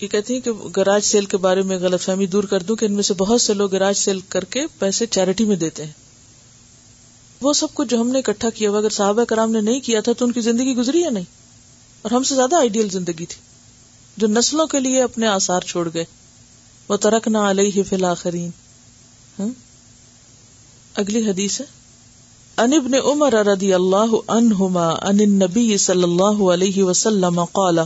[0.00, 2.84] یہ کہتی ہیں کہ گراج سیل کے بارے میں غلط فہمی دور کر دوں کہ
[2.84, 5.92] ان میں سے بہت سے لوگ گراج سیل کر کے پیسے چیریٹی میں دیتے ہیں۔
[7.40, 10.12] وہ سب کچھ جو ہم نے اکٹھا کیا اگر صحابہ کرام نے نہیں کیا تھا
[10.12, 11.24] تو ان کی زندگی گزری یا نہیں؟
[12.02, 13.55] اور ہم سے زیادہ آئیڈیل زندگی تھی۔
[14.16, 16.04] جو نسلوں کے لیے اپنے آسار چھوڑ گئے۔
[16.88, 18.50] وہ ترک نہ علیہ فی الآخرین
[19.38, 19.48] ہاں؟
[20.94, 21.66] اگلی حدیث ہے۔
[22.58, 27.78] ان ابن عمر رضی اللہ عنہما ان النبی صلی اللہ علیہ وسلم قال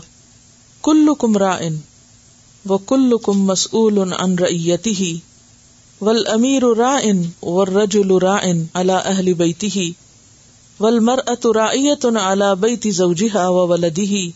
[0.82, 1.76] کلکم رائن
[2.68, 5.08] وکلکم مسئول عن رئیته
[6.00, 9.92] والامیر رائن والرجل رائن على اہل بیته
[10.80, 14.32] والمرأة رائیة على بیت زوجها وولده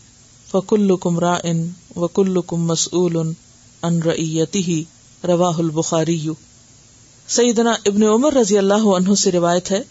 [0.51, 3.15] فکلکم رائن وکلکم مسئول
[3.81, 4.73] عن رئیته
[5.27, 6.29] رواہ البخاری۔
[7.27, 9.81] سیدنا ابن عمر رضی اللہ عنہ سے روایت ہے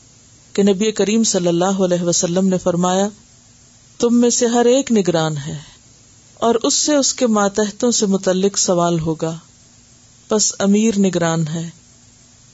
[0.53, 3.09] کہ نبی کریم صلی اللہ علیہ وسلم نے فرمایا،
[3.99, 5.59] تم میں سے ہر ایک نگران ہے
[6.35, 9.37] اور اس سے اس کے ماتحتوں سے متعلق سوال ہوگا۔
[10.31, 11.71] بس امیر نگران ہے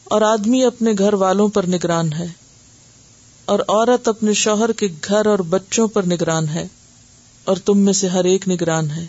[0.05, 2.27] اور آدمی اپنے گھر والوں پر نگران ہے
[3.45, 6.69] اور عورت اپنے شوہر کے گھر اور بچوں پر نگران ہے
[7.45, 9.07] اور تم میں سے ہر ایک نگران ہے۔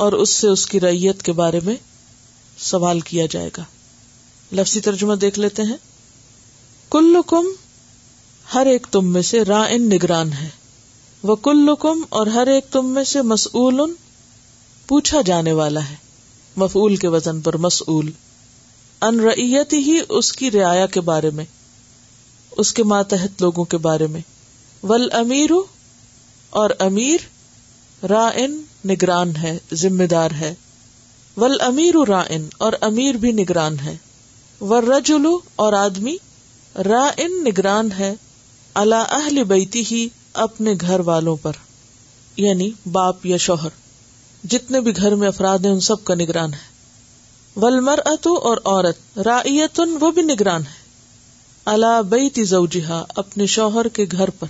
[0.00, 1.74] اور اس سے اس کی ریت کے بارے میں
[2.58, 3.64] سوال کیا جائے گا۔
[4.52, 5.76] لفظی ترجمہ دیکھ لیتے ہیں۔
[6.90, 7.46] کل کم
[8.54, 10.48] ہر ایک تم میں سے را ان نگران ہے۔
[11.22, 13.80] وہ کل کم اور ہر ایک تم میں سے مسول
[14.86, 15.94] پوچھا جانے والا ہے۔
[16.56, 18.10] مفول کے وزن پر مسول
[19.00, 21.44] ان ریت ہی اس کی رعایا کے بارے میں،
[22.50, 24.20] اس کے ماتحت لوگوں کے بارے میں۔
[24.82, 25.50] ول امیر
[26.50, 27.18] اور امیر
[28.06, 30.54] را ان نگران ہے ذمہ دار ہے۔
[31.36, 33.96] ول امیر را ان اور امیر بھی نگران ہے۔
[34.60, 36.16] ورجلو اور آدمی
[36.84, 38.14] را ان نگران ہے۔
[38.74, 41.52] اللہ اہل بیتی ہی اپنے گھر والوں پر۔
[42.36, 43.68] یعنی باپ یا شوہر۔
[44.44, 46.70] جتنے بھی گھر میں افراد ہیں، ان سب کا نگران ہے۔
[47.56, 50.80] ولمر اتو اور عورت۔ رایتن وہ بھی نگران ہے۔
[51.64, 54.46] اللہ بیتی زوجہا، اپنے شوہر کے گھر پر۔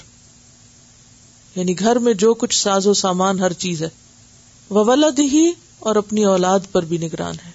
[1.57, 3.89] یعنی گھر میں جو کچھ ساز و سامان، ہر چیز ہے۔
[4.71, 7.51] وہ ولد ہی اور اپنی اولاد پر بھی نگران ہے۔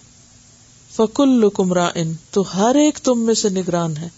[0.95, 4.09] فکل کمرا ان تو ہر ایک تم میں سے نگران ہے۔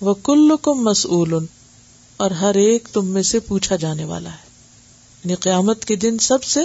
[0.00, 1.34] وہ کل کم مسول
[2.16, 4.46] اور ہر ایک تم میں سے پوچھا جانے والا ہے۔
[5.24, 6.60] یعنی قیامت کے دن سب سے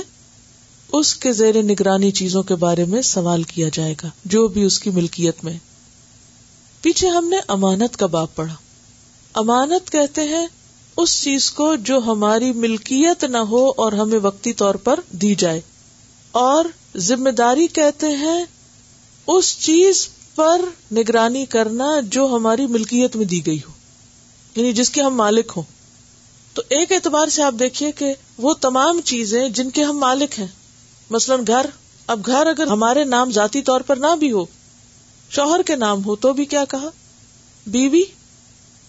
[0.91, 4.80] اس کے زیر نگرانی چیزوں کے بارے میں سوال کیا جائے گا، جو بھی اس
[4.80, 5.57] کی ملکیت میں۔
[6.82, 8.55] پیچھے ہم نے امانت کا باپ پڑھا۔
[9.34, 10.47] امانت کہتے ہیں
[10.98, 15.62] اس چیز کو جو ہماری ملکیت نہ ہو اور ہمیں وقتی طور پر دی جائے۔
[16.32, 16.66] اور
[16.98, 18.46] ذمہ داری کہتے ہیں،
[19.28, 20.62] اس چیز پر
[20.94, 23.72] نگرانی کرنا جو ہماری ملکیت میں دی گئی ہو۔
[24.56, 25.64] یعنی جس کے ہم مالک ہوں۔
[26.54, 30.48] تو ایک اعتبار سے آپ دیکھیے کہ وہ تمام چیزیں جن کے ہم مالک ہیں۔
[31.10, 31.66] مثلاً گھر،
[32.08, 34.46] اب گھر اگر ہمارے نام ذاتی طور پر نہ بھی ہو،
[35.30, 36.89] شوہر کے نام ہو تو بھی کیا کہا؟
[37.68, 38.04] بیوی،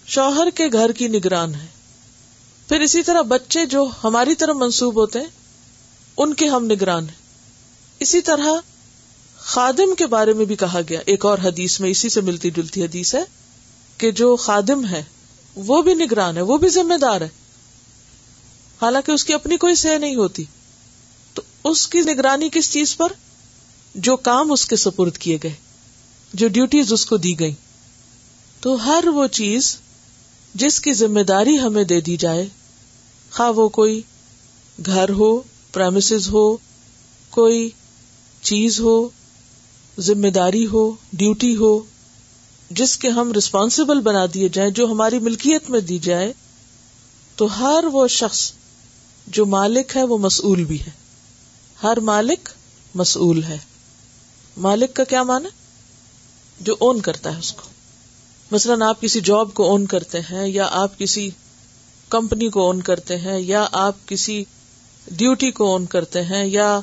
[0.07, 1.82] شوہر کے گھر کی نگران ہے۔
[2.73, 5.27] پھر اسی طرح بچے جو ہماری طرف منسوب ہوتے ہیں،
[6.17, 7.17] ان کے ہم نگران ہیں۔
[8.01, 8.47] اسی طرح
[9.37, 12.85] خادم کے بارے میں بھی کہا گیا۔ ایک اور حدیث میں اسی سے ملتی جلتی
[12.85, 13.25] حدیث ہے
[13.99, 15.03] کہ جو خادم ہے،
[15.57, 17.29] وہ بھی نگران ہے، وہ بھی ذمہ دار ہے۔
[18.83, 20.45] حالانکہ اس کی اپنی کوئی سہ نہیں ہوتی۔
[21.35, 23.13] تو اس کی نگرانی کس چیز پر؟
[23.95, 25.55] جو کام اس کے سپرد کیے گئے،
[26.35, 27.55] جو ڈیوٹیز اس کو دی گئی
[28.61, 29.77] تو ہر وہ چیز
[30.55, 32.49] جس کی ذمہ داری ہمیں دے دی جائے
[33.37, 34.03] خواہ وہ کوئی
[34.87, 36.57] گھر ہو پرمس ہو،
[37.31, 37.71] کوئی
[38.43, 39.09] چیز ہو،
[39.99, 41.81] ذمہ داری ہو ڈیوٹی ہو،
[42.71, 46.33] جس کے ہم ریسپانسبل بنا دیے جائیں، جو ہماری ملکیت میں دی جائے،
[47.37, 48.53] تو ہر وہ شخص
[49.27, 50.91] جو مالک ہے، وہ مسئول بھی ہے۔
[51.83, 52.49] ہر مالک
[52.95, 53.59] مسئول ہے۔
[54.57, 55.49] مالک کا کیا مانا
[56.61, 57.63] جو اون کرتا ہے اس کو۔
[58.51, 61.31] مثلاً آپ کسی جاب کو اون کرتے ہیں یا آپ کسی
[62.13, 64.45] کمپنی کو اون کرتے ہیں یا آپ کسی
[65.11, 66.81] ڈیوٹی کو اون کرتے ہیں یا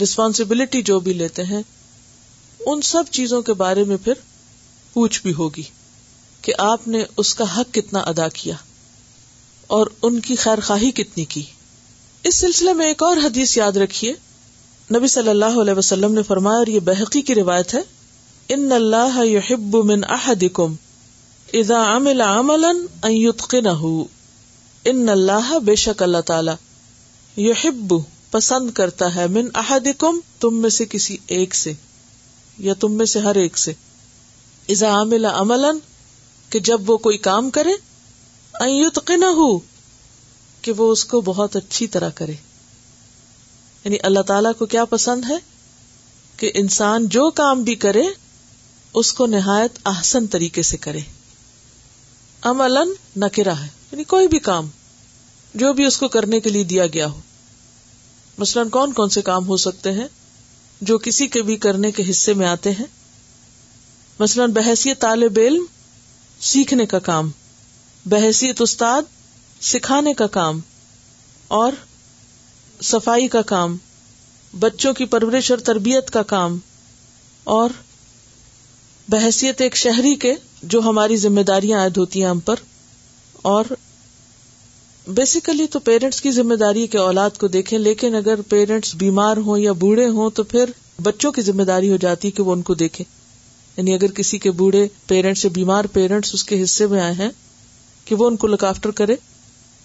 [0.00, 1.62] ریسپانسبلٹی جو بھی لیتے ہیں،
[2.66, 4.12] ان سب چیزوں کے بارے میں پھر
[4.92, 5.62] پوچھ بھی ہوگی
[6.42, 8.54] کہ آپ نے اس کا حق کتنا ادا کیا
[9.66, 11.42] اور ان کی خیر خواہی کتنی کی۔
[12.22, 14.12] اس سلسلے میں ایک اور حدیث یاد رکھیے۔
[14.96, 17.80] نبی صلی اللہ علیہ وسلم نے فرمایا اور یہ بحقی کی روایت ہے،
[18.48, 20.74] ان اللہ يحب من احدكم
[21.52, 22.72] اذا عمل عملا
[23.02, 24.02] ان يتقنه
[24.84, 26.52] ان اللہ بے شک اللہ تعالی
[27.42, 27.94] یحب،
[28.30, 31.72] پسند کرتا ہے من احدکم، تم میں سے کسی ایک سے،
[32.58, 33.72] یا تم میں سے ہر ایک سے۔
[34.68, 35.64] ازا عامل عمل
[36.50, 37.72] کہ جب وہ کوئی کام کرے
[39.22, 39.58] ہو
[40.62, 42.34] کہ وہ اس کو بہت اچھی طرح کرے۔
[43.84, 45.36] یعنی اللہ تعالی کو کیا پسند ہے؟
[46.36, 48.02] کہ انسان جو کام بھی کرے،
[48.94, 51.00] اس کو نہایت احسن طریقے سے کرے۔
[52.42, 52.78] عمل
[53.16, 54.68] نکرا ہے۔ یعنی کوئی بھی کام
[55.54, 57.20] جو بھی اس کو کرنے کے لیے دیا گیا ہو۔
[58.38, 60.08] مثلاً کون کون سے کام ہو سکتے ہیں
[60.80, 62.86] جو کسی کے بھی کرنے کے حصے میں آتے ہیں؟
[64.18, 65.64] مثلاً بحثیت طالب علم
[66.40, 67.30] سیکھنے کا کام،
[68.06, 69.02] بحثیت استاد
[69.60, 70.60] سکھانے کا کام،
[71.48, 71.72] اور
[72.82, 73.76] صفائی کا کام،
[74.58, 76.58] بچوں کی پرورش اور تربیت کا کام،
[77.44, 77.70] اور
[79.08, 82.56] بحثیت ایک شہری کے جو ہماری ذمہ داریاں عائد ہوتی ہیں ہم پر۔
[83.42, 83.64] اور
[85.06, 89.58] بیسیکلی تو پیرنٹس کی ذمہ داری کے اولاد کو دیکھیں، لیکن اگر پیرنٹس بیمار ہوں
[89.58, 90.70] یا بوڑھے ہوں تو پھر
[91.02, 93.04] بچوں کی ذمہ داری ہو جاتی کہ وہ ان کو دیکھے
[93.76, 97.30] یعنی اگر کسی کے بوڑھے پیرنٹس یا بیمار پیرنٹس اس کے حصے میں آئے ہیں
[98.04, 99.16] کہ وہ ان کو لک آفٹر کرے،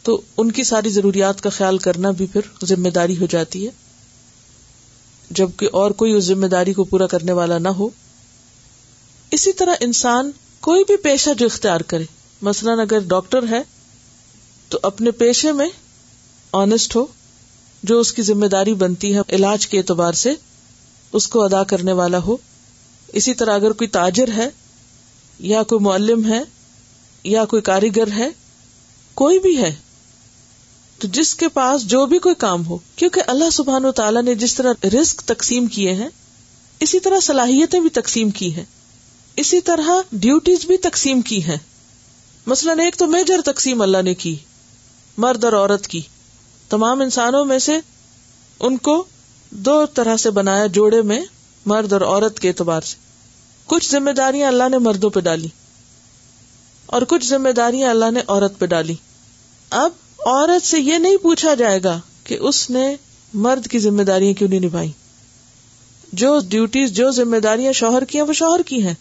[0.03, 3.71] تو ان کی ساری ضروریات کا خیال کرنا بھی پھر ذمہ داری ہو جاتی ہے۔
[5.31, 7.89] جبکہ اور کوئی اس ذمہ داری کو پورا کرنے والا نہ ہو۔
[9.31, 12.05] اسی طرح انسان کوئی بھی پیشہ جو اختیار کرے
[12.41, 13.61] مثلاً اگر ڈاکٹر ہے
[14.69, 15.69] تو اپنے پیشے میں
[16.51, 17.05] آنےسٹ ہو،
[17.83, 20.33] جو اس کی ذمہ داری بنتی ہے علاج کے اعتبار سے
[21.13, 22.37] اس کو ادا کرنے والا ہو۔
[23.07, 24.49] اسی طرح اگر کوئی تاجر ہے
[25.39, 26.43] یا کوئی معلم ہے
[27.23, 28.29] یا کوئی کاریگر ہے،
[29.13, 29.75] کوئی بھی ہے،
[30.99, 34.35] تو جس کے پاس جو بھی کوئی کام ہو، کیونکہ اللہ سبحان و تعالیٰ نے
[34.35, 36.09] جس طرح رسک تقسیم کیے ہیں،
[36.79, 38.63] اسی طرح صلاحیتیں بھی تقسیم کی ہیں۔
[39.35, 41.57] اسی طرح ڈیوٹیز بھی تقسیم کی ہیں۔
[42.45, 44.35] مثلاً ایک تو میجر تقسیم اللہ نے کی،
[45.17, 46.01] مرد اور عورت کی۔
[46.69, 47.79] تمام انسانوں میں سے
[48.59, 49.03] ان کو
[49.49, 51.21] دو طرح سے بنایا جوڑے میں
[51.65, 52.95] مرد اور عورت کے اعتبار سے۔
[53.65, 55.47] کچھ ذمہ داریاں اللہ نے مردوں پہ ڈالی
[56.85, 58.95] اور کچھ ذمہ داریاں اللہ نے عورت پہ ڈالی۔
[59.69, 59.91] اب
[60.25, 62.95] عورت سے یہ نہیں پوچھا جائے گا کہ اس نے
[63.33, 64.91] مرد کی ذمہ داریاں کیوں نہیں نبھائی۔
[66.13, 68.93] جو ڈیوٹیز جو ذمہ داریاں شوہر کی ہیں، وہ شوہر کی ہیں۔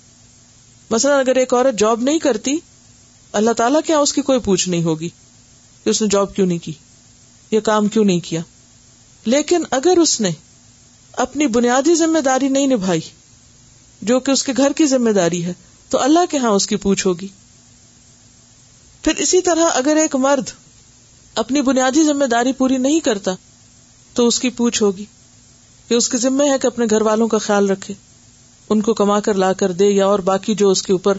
[0.91, 2.57] مثلاً اگر ایک عورت جاب نہیں کرتی
[3.35, 5.09] اللہ تعالیٰ کیا اس کی کوئی پوچھ نہیں ہوگی
[5.85, 6.73] کہ اس نے جاب کیوں نہیں کی
[7.51, 8.41] یہ کام کیوں نہیں کیا
[9.25, 10.31] لیکن اگر اس نے
[11.13, 13.01] اپنی بنیادی ذمہ داری نہیں نبھائی
[14.03, 15.53] جو کہ اس کے گھر کی ذمہ داری ہے
[15.89, 17.29] تو اللہ کے ہاں اس کی پوچھ ہوگی
[19.03, 20.51] پھر اسی طرح اگر ایک مرد
[21.35, 23.35] اپنی بنیادی ذمہ داری پوری نہیں کرتا
[24.15, 25.05] تو اس کی پوچھ ہوگی
[25.89, 27.95] کہ اس کے ذمے ہے کہ اپنے گھر والوں کا خیال رکھے،
[28.69, 31.19] ان کو کما کر لا کر دے یا اور باقی جو اس کے اوپر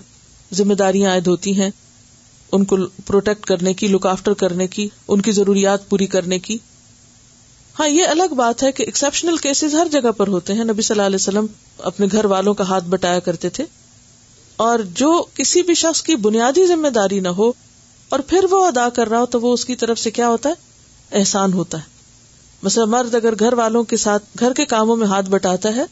[0.54, 1.70] ذمہ داریاں عائد ہوتی ہیں
[2.52, 6.58] ان کو پروٹیکٹ کرنے کی لک آفٹر کرنے کی، ان کی ضروریات پوری کرنے کی۔
[7.80, 10.94] ہاں یہ الگ بات ہے کہ ایکسپشنل کیسز ہر جگہ پر ہوتے ہیں۔ نبی صلی
[10.96, 11.46] اللہ علیہ وسلم
[11.78, 13.66] اپنے گھر والوں کا ہاتھ بٹایا کرتے تھے۔
[14.56, 17.52] اور جو کسی بھی شخص کی بنیادی ذمہ داری نہ ہو
[18.10, 20.50] اور پھر وہ ادا کر رہا ہو، تو وہ اس کی طرف سے کیا ہوتا
[20.50, 20.54] ہے؟
[21.20, 21.84] احسان ہوتا ہے۔
[22.64, 25.84] مثلا مرد اگر گھر والوں کے ساتھ، گھر کے کاموں میں ہاتھ بٹاتا ہے،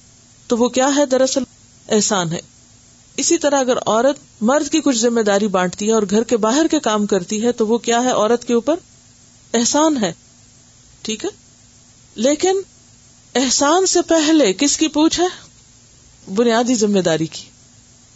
[0.47, 1.43] تو وہ کیا ہے؟ دراصل
[1.89, 2.39] احسان ہے۔
[3.18, 6.66] اسی طرح اگر عورت مرد کی کچھ ذمہ داری بانٹتی ہے اور گھر کے باہر
[6.72, 8.76] کے کام کرتی ہے تو وہ کیا ہے؟ عورت کے اوپر
[9.53, 10.14] احسان ہے۔
[11.01, 11.30] ٹھیک ہے؟
[12.16, 12.61] لیکن
[13.36, 15.28] احسان سے پہلے کس کی پوچھ ہے؟
[16.34, 17.43] بنیادی ذمہ داری کی۔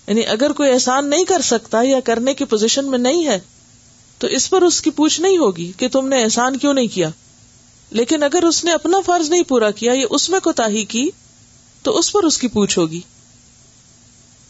[0.08, 3.40] یعنی اگر کوئی احسان نہیں کر سکتا یا کرنے کی پوزیشن میں نہیں ہے،
[4.18, 7.10] تو اس پر اس کی پوچھ نہیں ہوگی کہ تم نے احسان کیوں نہیں کیا۔
[7.92, 11.10] لیکن اگر اس نے اپنا فرض نہیں پورا کیا یا اس میں کوتا کی،
[11.84, 13.02] تو اس پر اس کی پوچھ ہوگی۔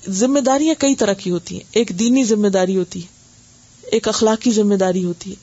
[0.08, 3.08] ذمہ داریاں کئی طرح کی ہوتی ہیں۔ ایک دینی ذمہ داری ہوتی ہے،
[3.82, 5.36] ایک اخلاقی ذمہ داری ہوتی ہے،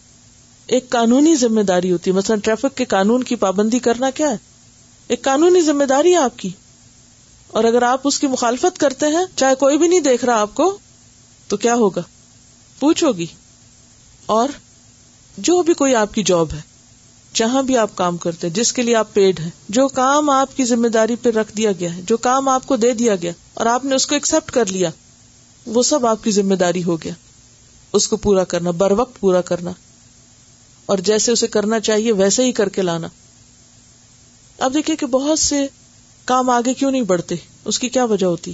[0.67, 4.37] ایک قانونی ذمہ داری ہوتی ہے۔ مثلاً ٹریفک کے قانون کی پابندی کرنا کیا ہے؟
[5.09, 6.51] ایک قانونی ذمہ داری ہے آپ کی۔
[7.49, 10.55] اور اگر آپ اس کی مخالفت کرتے ہیں، چاہے کوئی بھی نہیں دیکھ رہا آپ
[10.55, 10.79] کو،
[11.49, 12.03] تو کیا ہوگا؟
[12.79, 13.27] پوچھ ہوگی
[14.27, 14.49] اور
[15.39, 16.74] جو بھی کوئی آپ کی جاب ہے
[17.35, 20.65] جہاں بھی آپ کام کرتے جس کے لیے آپ پیڈ ہیں، جو کام آپ کی
[20.65, 23.67] ذمہ داری پہ رکھ دیا گیا ہے، جو کام آپ کو دے دیا گیا، اور
[23.67, 24.91] آپ نے اس کو ایکسپٹ کر لیا،
[25.67, 27.13] وہ سب آپ کی ذمہ داری ہو گیا۔
[27.93, 29.71] اس کو پورا کرنا، بر وقت پورا کرنا۔
[30.87, 33.09] اور جیسے اسے کرنا چاہیے، ویسے ہی کر کے لانا۔
[34.59, 35.67] اب دیکھیے کہ بہت سے
[36.25, 38.53] کام آگے کیوں نہیں بڑھتے؟ اس کی کیا وجہ ہوتی؟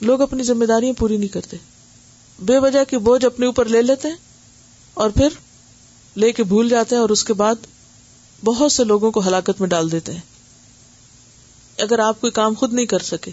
[0.00, 1.56] لوگ اپنی ذمہ داریاں پوری نہیں کرتے۔
[2.38, 4.16] بے وجہ کی بوجھ اپنے اوپر لے لیتے ہیں
[4.94, 5.28] اور پھر
[6.16, 7.54] لے کے بھول جاتے ہیں اور اس کے بعد
[8.44, 10.20] بہت سے لوگوں کو ہلاکت میں ڈال دیتے ہیں۔
[11.78, 13.30] اگر آپ کوئی کام خود نہیں کر سکے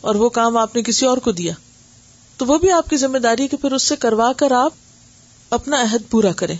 [0.00, 1.52] اور وہ کام آپ نے کسی اور کو دیا،
[2.36, 4.72] تو وہ بھی آپ کی ذمہ داری کہ پھر اس سے کروا کر آپ
[5.50, 6.56] اپنا عہد پورا کریں۔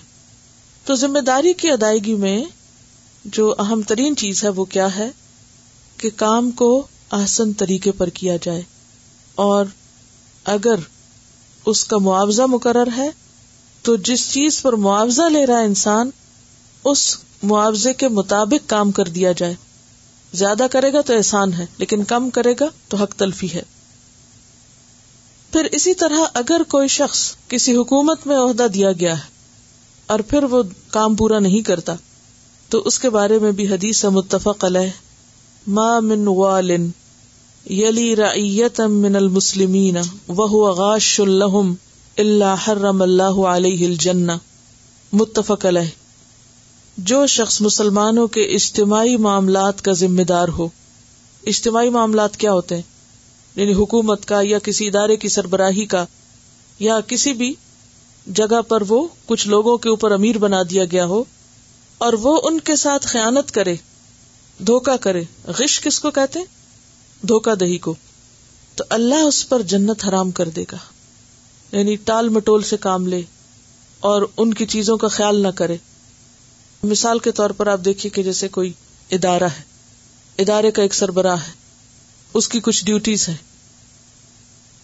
[0.84, 2.44] تو ذمہ داری کی ادائیگی میں
[3.24, 5.10] جو اہم ترین چیز ہے وہ کیا ہے؟
[5.96, 8.62] کہ کام کو آسن طریقے پر کیا جائے۔
[9.34, 9.66] اور
[10.44, 10.74] اگر
[11.66, 13.10] اس کا معاوضہ مقرر ہے،
[13.82, 16.10] تو جس چیز پر معاوضہ لے رہا ہے انسان،
[16.84, 19.54] اس معاوضے کے مطابق کام کر دیا جائے۔
[20.34, 23.62] زیادہ کرے گا تو احسان ہے، لیکن کم کرے گا تو حق تلفی ہے۔
[25.52, 29.28] پھر اسی طرح اگر کوئی شخص کسی حکومت میں عہدہ دیا گیا ہے
[30.06, 31.94] اور پھر وہ کام پورا نہیں کرتا،
[32.68, 34.90] تو اس کے بارے میں بھی حدیث متفق علیہ۔
[35.66, 36.70] ما من وال
[37.70, 39.96] یلی رعیتا من المسلمین
[40.28, 41.74] وهو غاش لهم
[42.18, 44.32] الا حرم اللہ علیہ الجنہ۔
[45.12, 46.07] متفق علیہ۔
[46.98, 50.68] جو شخص مسلمانوں کے اجتماعی معاملات کا ذمہ دار ہو۔
[51.46, 52.82] اجتماعی معاملات کیا ہوتے ہیں؟
[53.56, 56.04] یعنی حکومت کا یا کسی ادارے کی سربراہی کا
[56.78, 57.54] یا کسی بھی
[58.26, 61.24] جگہ پر وہ کچھ لوگوں کے اوپر امیر بنا دیا گیا ہو
[61.98, 63.74] اور وہ ان کے ساتھ خیانت کرے
[64.58, 66.40] دھوکا کرے۔ غش کس کو کہتے
[67.22, 67.94] دھوکا دہی کو۔
[68.74, 70.76] تو اللہ اس پر جنت حرام کر دے گا۔
[71.76, 73.22] یعنی ٹال مٹول سے کام لے
[74.00, 75.76] اور ان کی چیزوں کا خیال نہ کرے۔
[76.82, 78.72] مثال کے طور پر آپ دیکھیے کہ جیسے کوئی
[79.10, 79.62] ادارہ ہے،
[80.38, 81.52] ادارے کا ایک سربراہ ہے،
[82.34, 83.36] اس کی کچھ ڈیوٹیز ہیں۔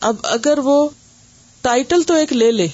[0.01, 0.88] اب اگر وہ
[1.61, 2.68] ٹائٹل تو ایک لے لے،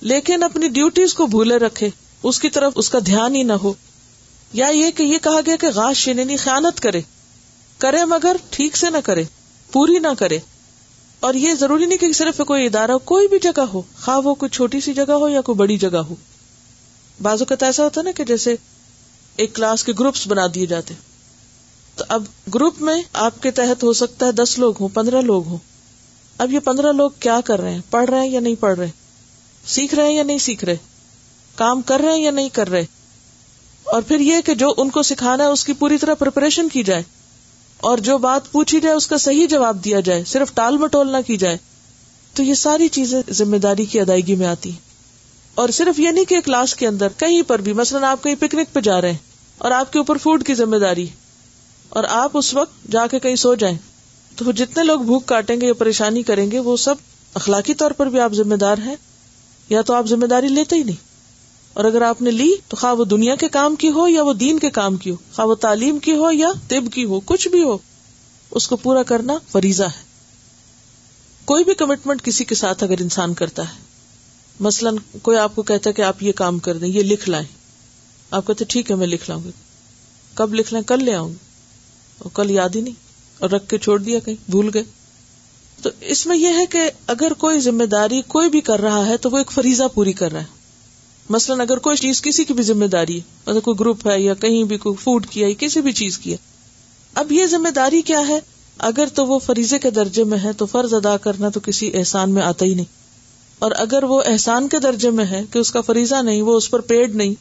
[0.00, 1.88] لیکن اپنی ڈیوٹیز کو بھولے رکھے،
[2.22, 3.72] اس کی طرف اس کا دھیان ہی نہ ہو،
[4.52, 7.00] یا یہ کہ یہ کہا گیا کہ غاش یعنی خیانت کرے
[7.78, 9.24] کرے مگر ٹھیک سے نہ کرے،
[9.72, 10.38] پوری نہ کرے۔
[11.20, 14.50] اور یہ ضروری نہیں کہ صرف کوئی ادارہ، کوئی بھی جگہ ہو، خواہ وہ کوئی
[14.50, 16.14] چھوٹی سی جگہ ہو یا کوئی بڑی جگہ ہو۔
[17.22, 18.54] بازو کا ایسا ہوتا نا کہ جیسے
[19.36, 20.94] ایک کلاس کے گروپس بنا دیے جاتے
[21.94, 25.46] تو اب گروپ میں آپ کے تحت ہو سکتا ہے دس لوگ ہوں، پندرہ لوگ
[25.46, 25.58] ہوں۔
[26.38, 28.90] اب یہ پندرہ لوگ کیا کر رہے ہیں؟ پڑھ رہے ہیں یا نہیں پڑھ رہے؟
[29.66, 30.76] سیکھ رہے ہیں یا نہیں سیکھ رہے؟
[31.54, 32.86] کام کر رہے ہیں یا نہیں کر رہے؟
[33.84, 36.82] اور پھر یہ کہ جو ان کو سکھانا ہے، اس کی پوری طرح پریپریشن کی
[36.82, 37.02] جائے۔
[37.76, 41.16] اور جو بات پوچھی جائے، اس کا صحیح جواب دیا جائے۔ صرف ٹال مٹول نہ
[41.26, 41.56] کی جائے۔
[42.34, 44.72] تو یہ ساری چیزیں ذمہ داری کی ادائیگی میں آتی
[45.54, 48.72] اور صرف یہ نہیں کہ کلاس کے اندر کہیں پر بھی، مثلاً آپ کہیں پکنک
[48.72, 49.18] پہ جا رہے ہیں
[49.58, 51.06] اور آپ کے اوپر فوڈ کی ذمہ داری،
[51.88, 53.76] اور آپ اس وقت جا کے کہیں سو جائیں،
[54.36, 56.94] تو جتنے لوگ بھوک کاٹیں گے یا پریشانی کریں گے، وہ سب
[57.34, 58.96] اخلاقی طور پر بھی آپ ذمہ دار ہیں،
[59.68, 61.02] یا تو آپ ذمہ داری لیتے ہی نہیں۔
[61.72, 64.32] اور اگر آپ نے لی، تو خواہ وہ دنیا کے کام کی ہو یا وہ
[64.32, 67.48] دین کے کام کی ہو، خواہ وہ تعلیم کی ہو یا طب کی ہو، کچھ
[67.48, 67.76] بھی ہو،
[68.50, 70.02] اس کو پورا کرنا فریضہ ہے۔
[71.44, 73.83] کوئی بھی کمٹمنٹ کسی کے ساتھ اگر انسان کرتا ہے
[74.60, 77.46] مثلاً کوئی آپ کو کہتا ہے کہ آپ یہ کام کر دیں، یہ لکھ لائیں۔
[78.30, 79.50] آپ کہتے ٹھیک ہے، میں لکھ لاؤں گی۔
[80.34, 81.34] کب لکھ لائیں کل لے آؤں گی۔
[82.18, 82.94] اور کل یاد ہی نہیں۔
[83.38, 84.82] اور رکھ کے چھوڑ دیا کہیں، بھول گئے۔
[85.82, 89.16] تو اس میں یہ ہے کہ اگر کوئی ذمہ داری کوئی بھی کر رہا ہے
[89.16, 90.64] تو وہ ایک فریضہ پوری کر رہا ہے۔
[91.28, 94.34] مثلاً اگر کوئی چیز کسی کی بھی ذمہ داری ہے مطلب کوئی گروپ ہے یا
[94.34, 96.36] کہیں بھی کوئی فوڈ کیا یا کسی بھی چیز کی ہے۔
[97.14, 98.40] اب یہ ذمہ داری کیا ہے؟
[98.78, 102.30] اگر تو وہ فریضے کے درجے میں ہے تو فرض ادا کرنا تو کسی احسان
[102.30, 103.03] میں آتا ہی نہیں۔
[103.58, 106.70] اور اگر وہ احسان کے درجے میں ہے کہ اس کا فریضہ نہیں، وہ اس
[106.70, 107.34] پر پیڈ نہیں،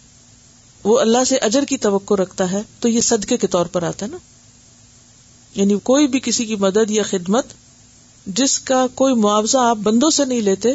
[0.83, 4.05] وہ اللہ سے اجر کی توقع رکھتا ہے، تو یہ صدقے کے طور پر آتا
[4.05, 4.17] ہے نا؟
[5.55, 7.45] یعنی کوئی بھی کسی کی مدد یا خدمت
[8.25, 10.69] جس کا کوئی معاوضہ آپ بندوں سے نہیں لیتے،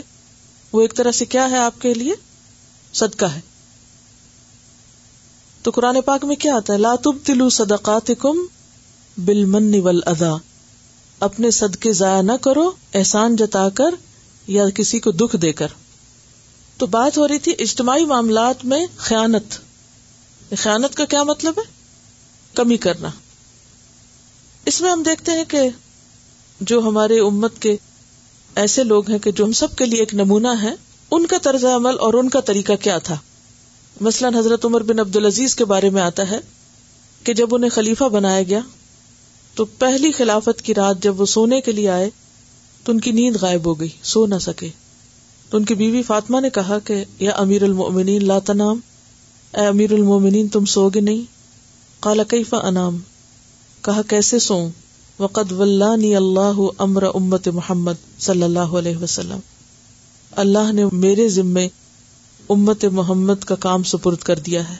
[0.73, 2.15] وہ ایک طرح سے کیا ہے آپ کے لیے؟
[2.93, 3.41] صدقہ ہے۔
[5.63, 8.39] تو قرآن پاک میں کیا آتا ہے؟ لاتب تلو صدقات کم
[9.19, 9.73] بل من
[10.07, 10.37] ادا
[11.21, 13.95] اپنے صدقے ضائع نہ کرو، احسان جتا کر
[14.49, 15.67] یا کسی کو دکھ دے کر۔
[16.77, 19.55] تو بات ہو رہی تھی اجتماعی معاملات میں خیانت۔
[20.59, 21.73] خیانت کا کیا مطلب ہے؟
[22.55, 23.09] کمی کرنا۔
[24.67, 25.61] اس میں ہم دیکھتے ہیں کہ
[26.61, 27.77] جو ہمارے امت کے
[28.55, 30.75] ایسے لوگ ہیں کہ جو ہم سب کے لیے ایک نمونہ ہے
[31.11, 33.17] ان کا طرز عمل اور ان کا طریقہ کیا تھا؟
[34.01, 36.39] مثلاً حضرت عمر بن عبد العزیز کے بارے میں آتا ہے
[37.25, 38.61] کہ جب انہیں خلیفہ بنایا گیا،
[39.55, 42.11] تو پہلی خلافت کی رات جب وہ سونے کے لیے آئے
[42.85, 44.69] تو ان کی نیند غائب ہو گئی، سو نہ سکے۔
[45.51, 48.81] تو ان کی بیوی فاطمہ نے کہا کہ، یا امیر المومنین لا تنام۔
[49.55, 51.23] اے امیر المومنین تم سو گے نہیں؟
[52.01, 52.99] کالا کیفا انام؟
[53.83, 54.69] کہا، کیسے سو
[55.19, 59.39] وقد ولانی اللہ امر امت محمد صلی اللہ علیہ وسلم۔
[60.33, 61.69] اللہ نے میرے ذمے
[62.49, 64.77] امت محمد کا کام سپرد کر دیا ہے۔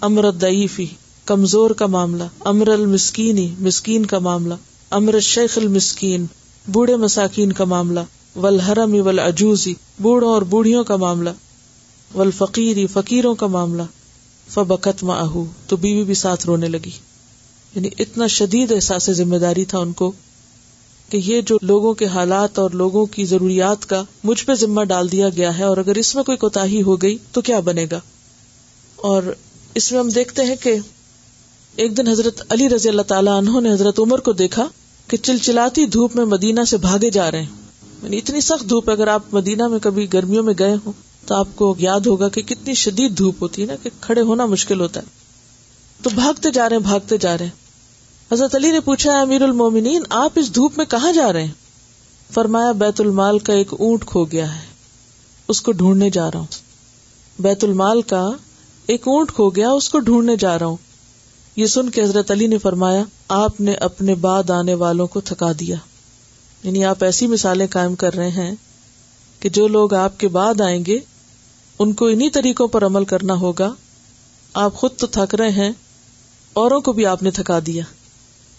[0.00, 0.86] امر دعیفی
[1.24, 4.54] کمزور کا معاملہ۔ امر المسکینی مسکین کا معاملہ۔
[4.90, 6.26] امر شیخ المسکین
[6.68, 8.00] بوڑھے مساکین کا معاملہ
[8.36, 11.30] ولحرم ول اجوزی بوڑھوں اور بوڑھیوں کا معاملہ
[12.14, 13.82] ولفقیری فقیروں کا معاملہ۔
[14.48, 16.90] فبکت ماہو تو بیوی بھی ساتھ رونے لگی۔
[17.74, 20.12] یعنی اتنا شدید احساس ذمہ داری تھا ان کو
[21.08, 25.12] کہ یہ جو لوگوں کے حالات اور لوگوں کی ضروریات کا مجھ پہ ذمہ ڈال
[25.12, 28.00] دیا گیا ہے اور اگر اس میں کوئی کوتا ہو گئی تو کیا بنے گا؟
[28.96, 29.22] اور
[29.74, 30.76] اس میں ہم دیکھتے ہیں کہ
[31.76, 34.68] ایک دن حضرت علی رضی اللہ تعالیٰ عنہ نے حضرت عمر کو دیکھا
[35.08, 37.48] کہ چلچلاتی دھوپ میں مدینہ سے بھاگے جا رہے ہیں۔
[38.02, 40.92] یعنی اتنی سخت دھوپ، اگر آپ مدینہ میں کبھی گرمیوں میں گئے ہوں
[41.26, 44.46] تو آپ کو یاد ہوگا کہ کتنی شدید دھوپ ہوتی ہے نا، کہ کھڑے ہونا
[44.46, 45.04] مشکل ہوتا ہے۔
[46.02, 47.52] تو بھاگتے جا رہے ہیں، بھاگتے جا رہے ہیں۔
[48.32, 51.52] حضرت علی نے پوچھا امیر المومنین، آپ اس دھوپ میں کہاں جا رہے ہیں؟
[52.32, 54.60] فرمایا، بیت المال کا ایک اونٹ کھو گیا ہے۔
[55.48, 56.46] اس کو ڈھونڈنے جا رہا ہوں۔
[57.38, 58.30] بیت المال کا
[58.86, 60.76] ایک اونٹ کھو گیا، اس کو ڈھونڈنے جا رہا ہوں۔
[61.56, 65.52] یہ سن کے حضرت علی نے فرمایا، آپ نے اپنے بعد آنے والوں کو تھکا
[65.60, 65.76] دیا۔
[66.62, 68.54] یعنی آپ ایسی مثالیں قائم کر رہے ہیں
[69.40, 70.98] کہ جو لوگ آپ کے بعد آئیں گے،
[71.78, 73.74] ان کو انہیں طریقوں پر عمل کرنا ہوگا۔
[74.54, 75.70] آپ خود تو تھک رہے ہیں،
[76.52, 77.84] اوروں کو بھی آپ نے تھکا دیا۔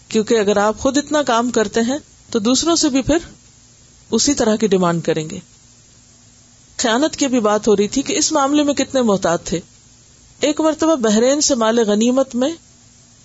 [0.08, 1.98] کیونکہ اگر آپ خود اتنا کام کرتے ہیں،
[2.30, 3.18] تو دوسروں سے بھی پھر
[4.12, 5.40] اسی طرح کی ڈیمانڈ کریں گے۔
[6.78, 9.60] خیانت کی بھی بات ہو رہی تھی کہ اس معاملے میں کتنے محتاط تھے۔
[10.40, 12.52] ایک مرتبہ بحرین سے مال غنیمت میں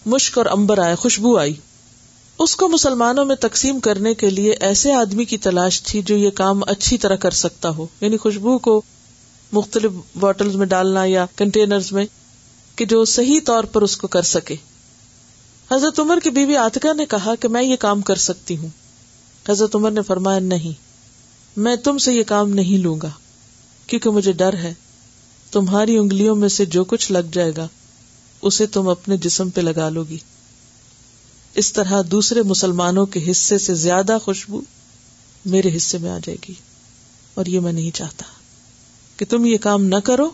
[0.06, 1.54] مشک اور امبر آئے، خوشبو آئی۔
[2.38, 6.30] اس کو مسلمانوں میں تقسیم کرنے کے لیے ایسے آدمی کی تلاش تھی جو یہ
[6.30, 8.82] کام اچھی طرح کر سکتا ہو۔ یعنی خوشبو کو
[9.52, 12.06] مختلف بوٹل میں ڈالنا یا کنٹینر میں
[12.76, 14.54] کہ جو صحیح طور پر اس کو کر سکے۔
[15.72, 18.68] حضرت عمر کی بیوی آتکا نے کہا کہ میں یہ کام کر سکتی ہوں۔
[19.48, 20.72] حضرت عمر نے فرمایا، نہیں،
[21.56, 23.10] میں تم سے یہ کام نہیں لوں گا،
[23.86, 24.74] کیونکہ مجھے ڈر ہے۔
[25.50, 27.68] تمہاری انگلیوں میں سے جو کچھ لگ جائے گا
[28.42, 30.18] اسے تم اپنے جسم پہ لگا لو گی
[31.54, 34.60] اس طرح دوسرے مسلمانوں کے حصے سے زیادہ خوشبو
[35.44, 36.54] میرے حصے میں آ جائے گی۔
[37.34, 38.24] اور یہ میں نہیں چاہتا
[39.16, 40.30] کہ تم یہ کام نہ کرو،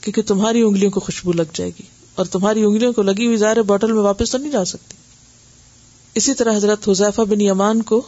[0.00, 1.82] کیونکہ تمہاری انگلیوں کو خوشبو لگ جائے گی
[2.14, 4.96] اور تمہاری انگلیوں کو لگی ہوئی ظاہر بوٹل میں واپس تو نہیں جا سکتی۔
[6.14, 8.02] اسی طرح حضرت حذیفہ بن یمان کو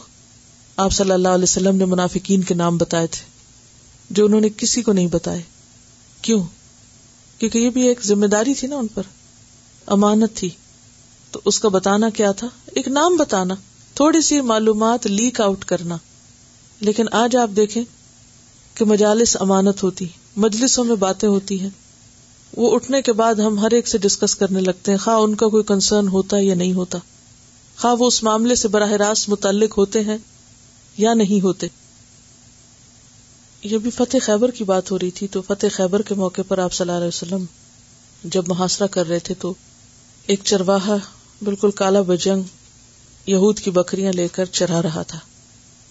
[0.77, 3.25] آپ صلی اللہ علیہ وسلم نے منافقین کے نام بتائے تھے،
[4.09, 5.41] جو انہوں نے کسی کو نہیں بتائے۔
[6.21, 6.43] کیوں؟
[7.39, 9.03] کیونکہ یہ بھی ایک ذمہ داری تھی نا ان پر۔
[9.85, 10.49] امانت تھی۔
[11.31, 13.55] تو اس کا بتانا کیا تھا؟ ایک نام بتانا،
[13.93, 15.97] تھوڑی سی معلومات لیک آؤٹ کرنا۔
[16.79, 17.83] لیکن آج آپ دیکھیں
[18.73, 21.69] کہ مجالس امانت ہوتی مجلسوں میں باتیں ہوتی ہیں۔
[22.57, 25.47] وہ اٹھنے کے بعد ہم ہر ایک سے ڈسکس کرنے لگتے ہیں، خواہ ان کا
[25.47, 26.97] کوئی کنسرن ہوتا یا نہیں ہوتا۔
[27.77, 30.17] خواہ وہ اس معاملے سے براہ راست متعلق ہوتے ہیں
[30.97, 31.67] یا نہیں ہوتے۔
[33.63, 36.57] یہ بھی فتح خیبر کی بات ہو رہی تھی تو فتح خیبر کے موقع پر
[36.57, 37.45] آپ صلی اللہ علیہ وسلم
[38.23, 39.53] جب محاصرہ کر رہے تھے تو
[40.27, 40.95] ایک چرواہا
[41.41, 42.41] بالکل کالا بجنگ
[43.25, 45.19] یہود کی بکریاں لے کر چرا رہا تھا۔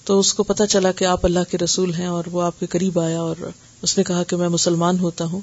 [0.05, 2.67] تو اس کو پتا چلا کہ آپ اللہ کے رسول ہیں اور وہ آپ کے
[2.67, 3.37] قریب آیا اور
[3.83, 5.41] اس نے کہا کہ میں مسلمان ہوتا ہوں۔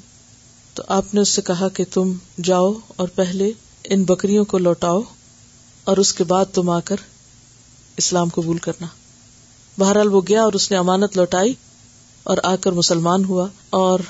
[0.74, 2.12] تو آپ نے اس سے کہا کہ تم
[2.42, 3.52] جاؤ اور پہلے
[3.84, 5.00] ان بکریوں کو لوٹاؤ
[5.84, 6.96] اور اس کے بعد تم آ کر
[7.96, 8.86] اسلام قبول کرنا۔
[9.78, 11.54] بہرحال وہ گیا اور اس نے امانت لوٹائی۔
[12.22, 14.00] اور آ کر مسلمان ہوا اور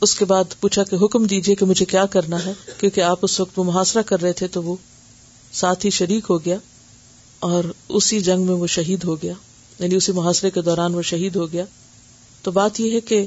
[0.00, 3.40] اس کے بعد پوچھا کہ حکم دیجیے کہ مجھے کیا کرنا ہے، کیونکہ آپ اس
[3.40, 4.76] وقت وہ محاصرہ کر رہے تھے تو وہ
[5.52, 6.56] ساتھ ہی شریک ہو گیا
[7.38, 9.32] اور اسی جنگ میں وہ شہید ہو گیا۔
[9.78, 11.64] یعنی اسی محاصرے کے دوران وہ شہید ہو گیا۔
[12.42, 13.26] تو بات یہ ہے کہ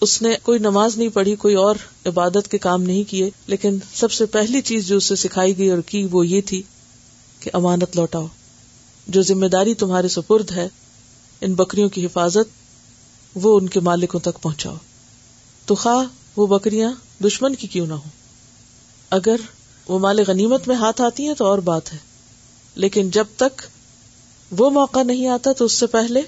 [0.00, 4.12] اس نے کوئی نماز نہیں پڑھی، کوئی اور عبادت کے کام نہیں کیے، لیکن سب
[4.12, 6.62] سے پہلی چیز جو اسے سکھائی گئی اور کی وہ یہ تھی
[7.40, 8.26] کہ امانت لوٹاؤ۔
[9.08, 10.68] جو ذمہ داری تمہارے سپرد ہے،
[11.40, 12.63] ان بکریوں کی حفاظت
[13.34, 14.76] وہ ان کے مالکوں تک پہنچاؤ۔
[15.66, 16.06] تو خواہ
[16.36, 18.08] وہ بکریاں دشمن کی کیوں نہ ہو
[19.10, 19.36] اگر
[19.88, 21.98] وہ مال غنیمت میں ہاتھ آتی ہیں تو اور بات ہے۔
[22.74, 23.62] لیکن جب تک
[24.58, 26.20] وہ موقع نہیں آتا تو اس سے پہلے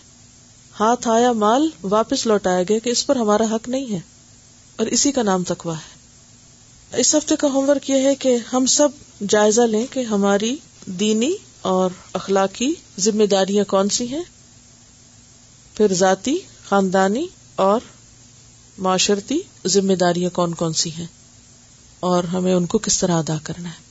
[0.80, 4.00] ہاتھ آیا مال واپس لوٹایا گیا کہ اس پر ہمارا حق نہیں ہے
[4.76, 5.96] اور اسی کا نام تکوا ہے۔
[7.00, 8.88] اس ہفتے کا ہوم ورک یہ ہے کہ ہم سب
[9.28, 14.22] جائزہ لیں کہ ہماری دینی اور اخلاقی ذمہ داریاں کون سی ہیں۔
[15.74, 16.38] پھر ذاتی
[16.68, 17.80] خاندانی اور
[18.78, 21.06] معاشرتی ذمہ داریاں کون کون سی ہیں
[22.00, 23.86] اور ہمیں ان کو کس طرح ادا کرنا ہے؟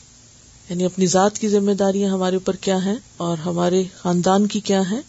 [0.69, 4.81] یعنی اپنی ذات کی ذمہ داریاں ہمارے اوپر کیا ہیں اور ہمارے خاندان کی کیا
[4.91, 5.01] ہیں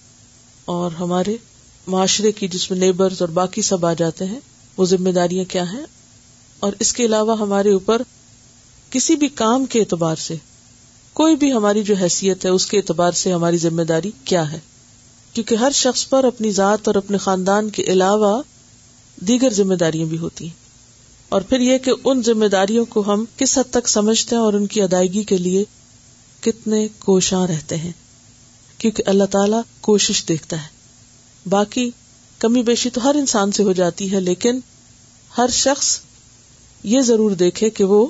[0.65, 1.37] اور ہمارے
[1.87, 4.41] معاشرے کی جس میں نیبرز اور باقی سب آ جاتے ہیں،
[4.77, 5.85] وہ ذمہ داریاں کیا ہیں؟
[6.61, 8.03] اور اس کے علاوہ ہمارے اوپر
[8.91, 10.35] کسی بھی کام کے اعتبار سے،
[11.13, 14.59] کوئی بھی ہماری جو حیثیت ہے، اس کے اعتبار سے ہماری ذمہ داری کیا ہے؟
[15.37, 18.43] کیونکہ ہر شخص پر اپنی ذات اور اپنے خاندان کے علاوہ
[19.17, 20.53] دیگر ذمہ داریاں بھی ہوتی ہیں۔
[21.29, 24.53] اور پھر یہ کہ ان ذمہ داریوں کو ہم کس حد تک سمجھتے ہیں اور
[24.53, 25.65] ان کی ادائیگی کے لیے
[26.41, 27.93] کتنے کوشاں رہتے ہیں۔
[28.79, 30.69] کیونکہ اللہ تعالی کوشش دیکھتا ہے۔
[31.49, 31.91] باقی
[32.39, 34.61] کمی بیشی تو ہر انسان سے ہو جاتی ہے، لیکن
[35.39, 35.99] ہر شخص
[36.85, 38.07] یہ ضرور دیکھے کہ وہ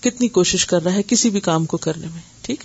[0.00, 2.64] کتنی کوشش کر رہا ہے کسی بھی کام کو کرنے میں، ٹھیک؟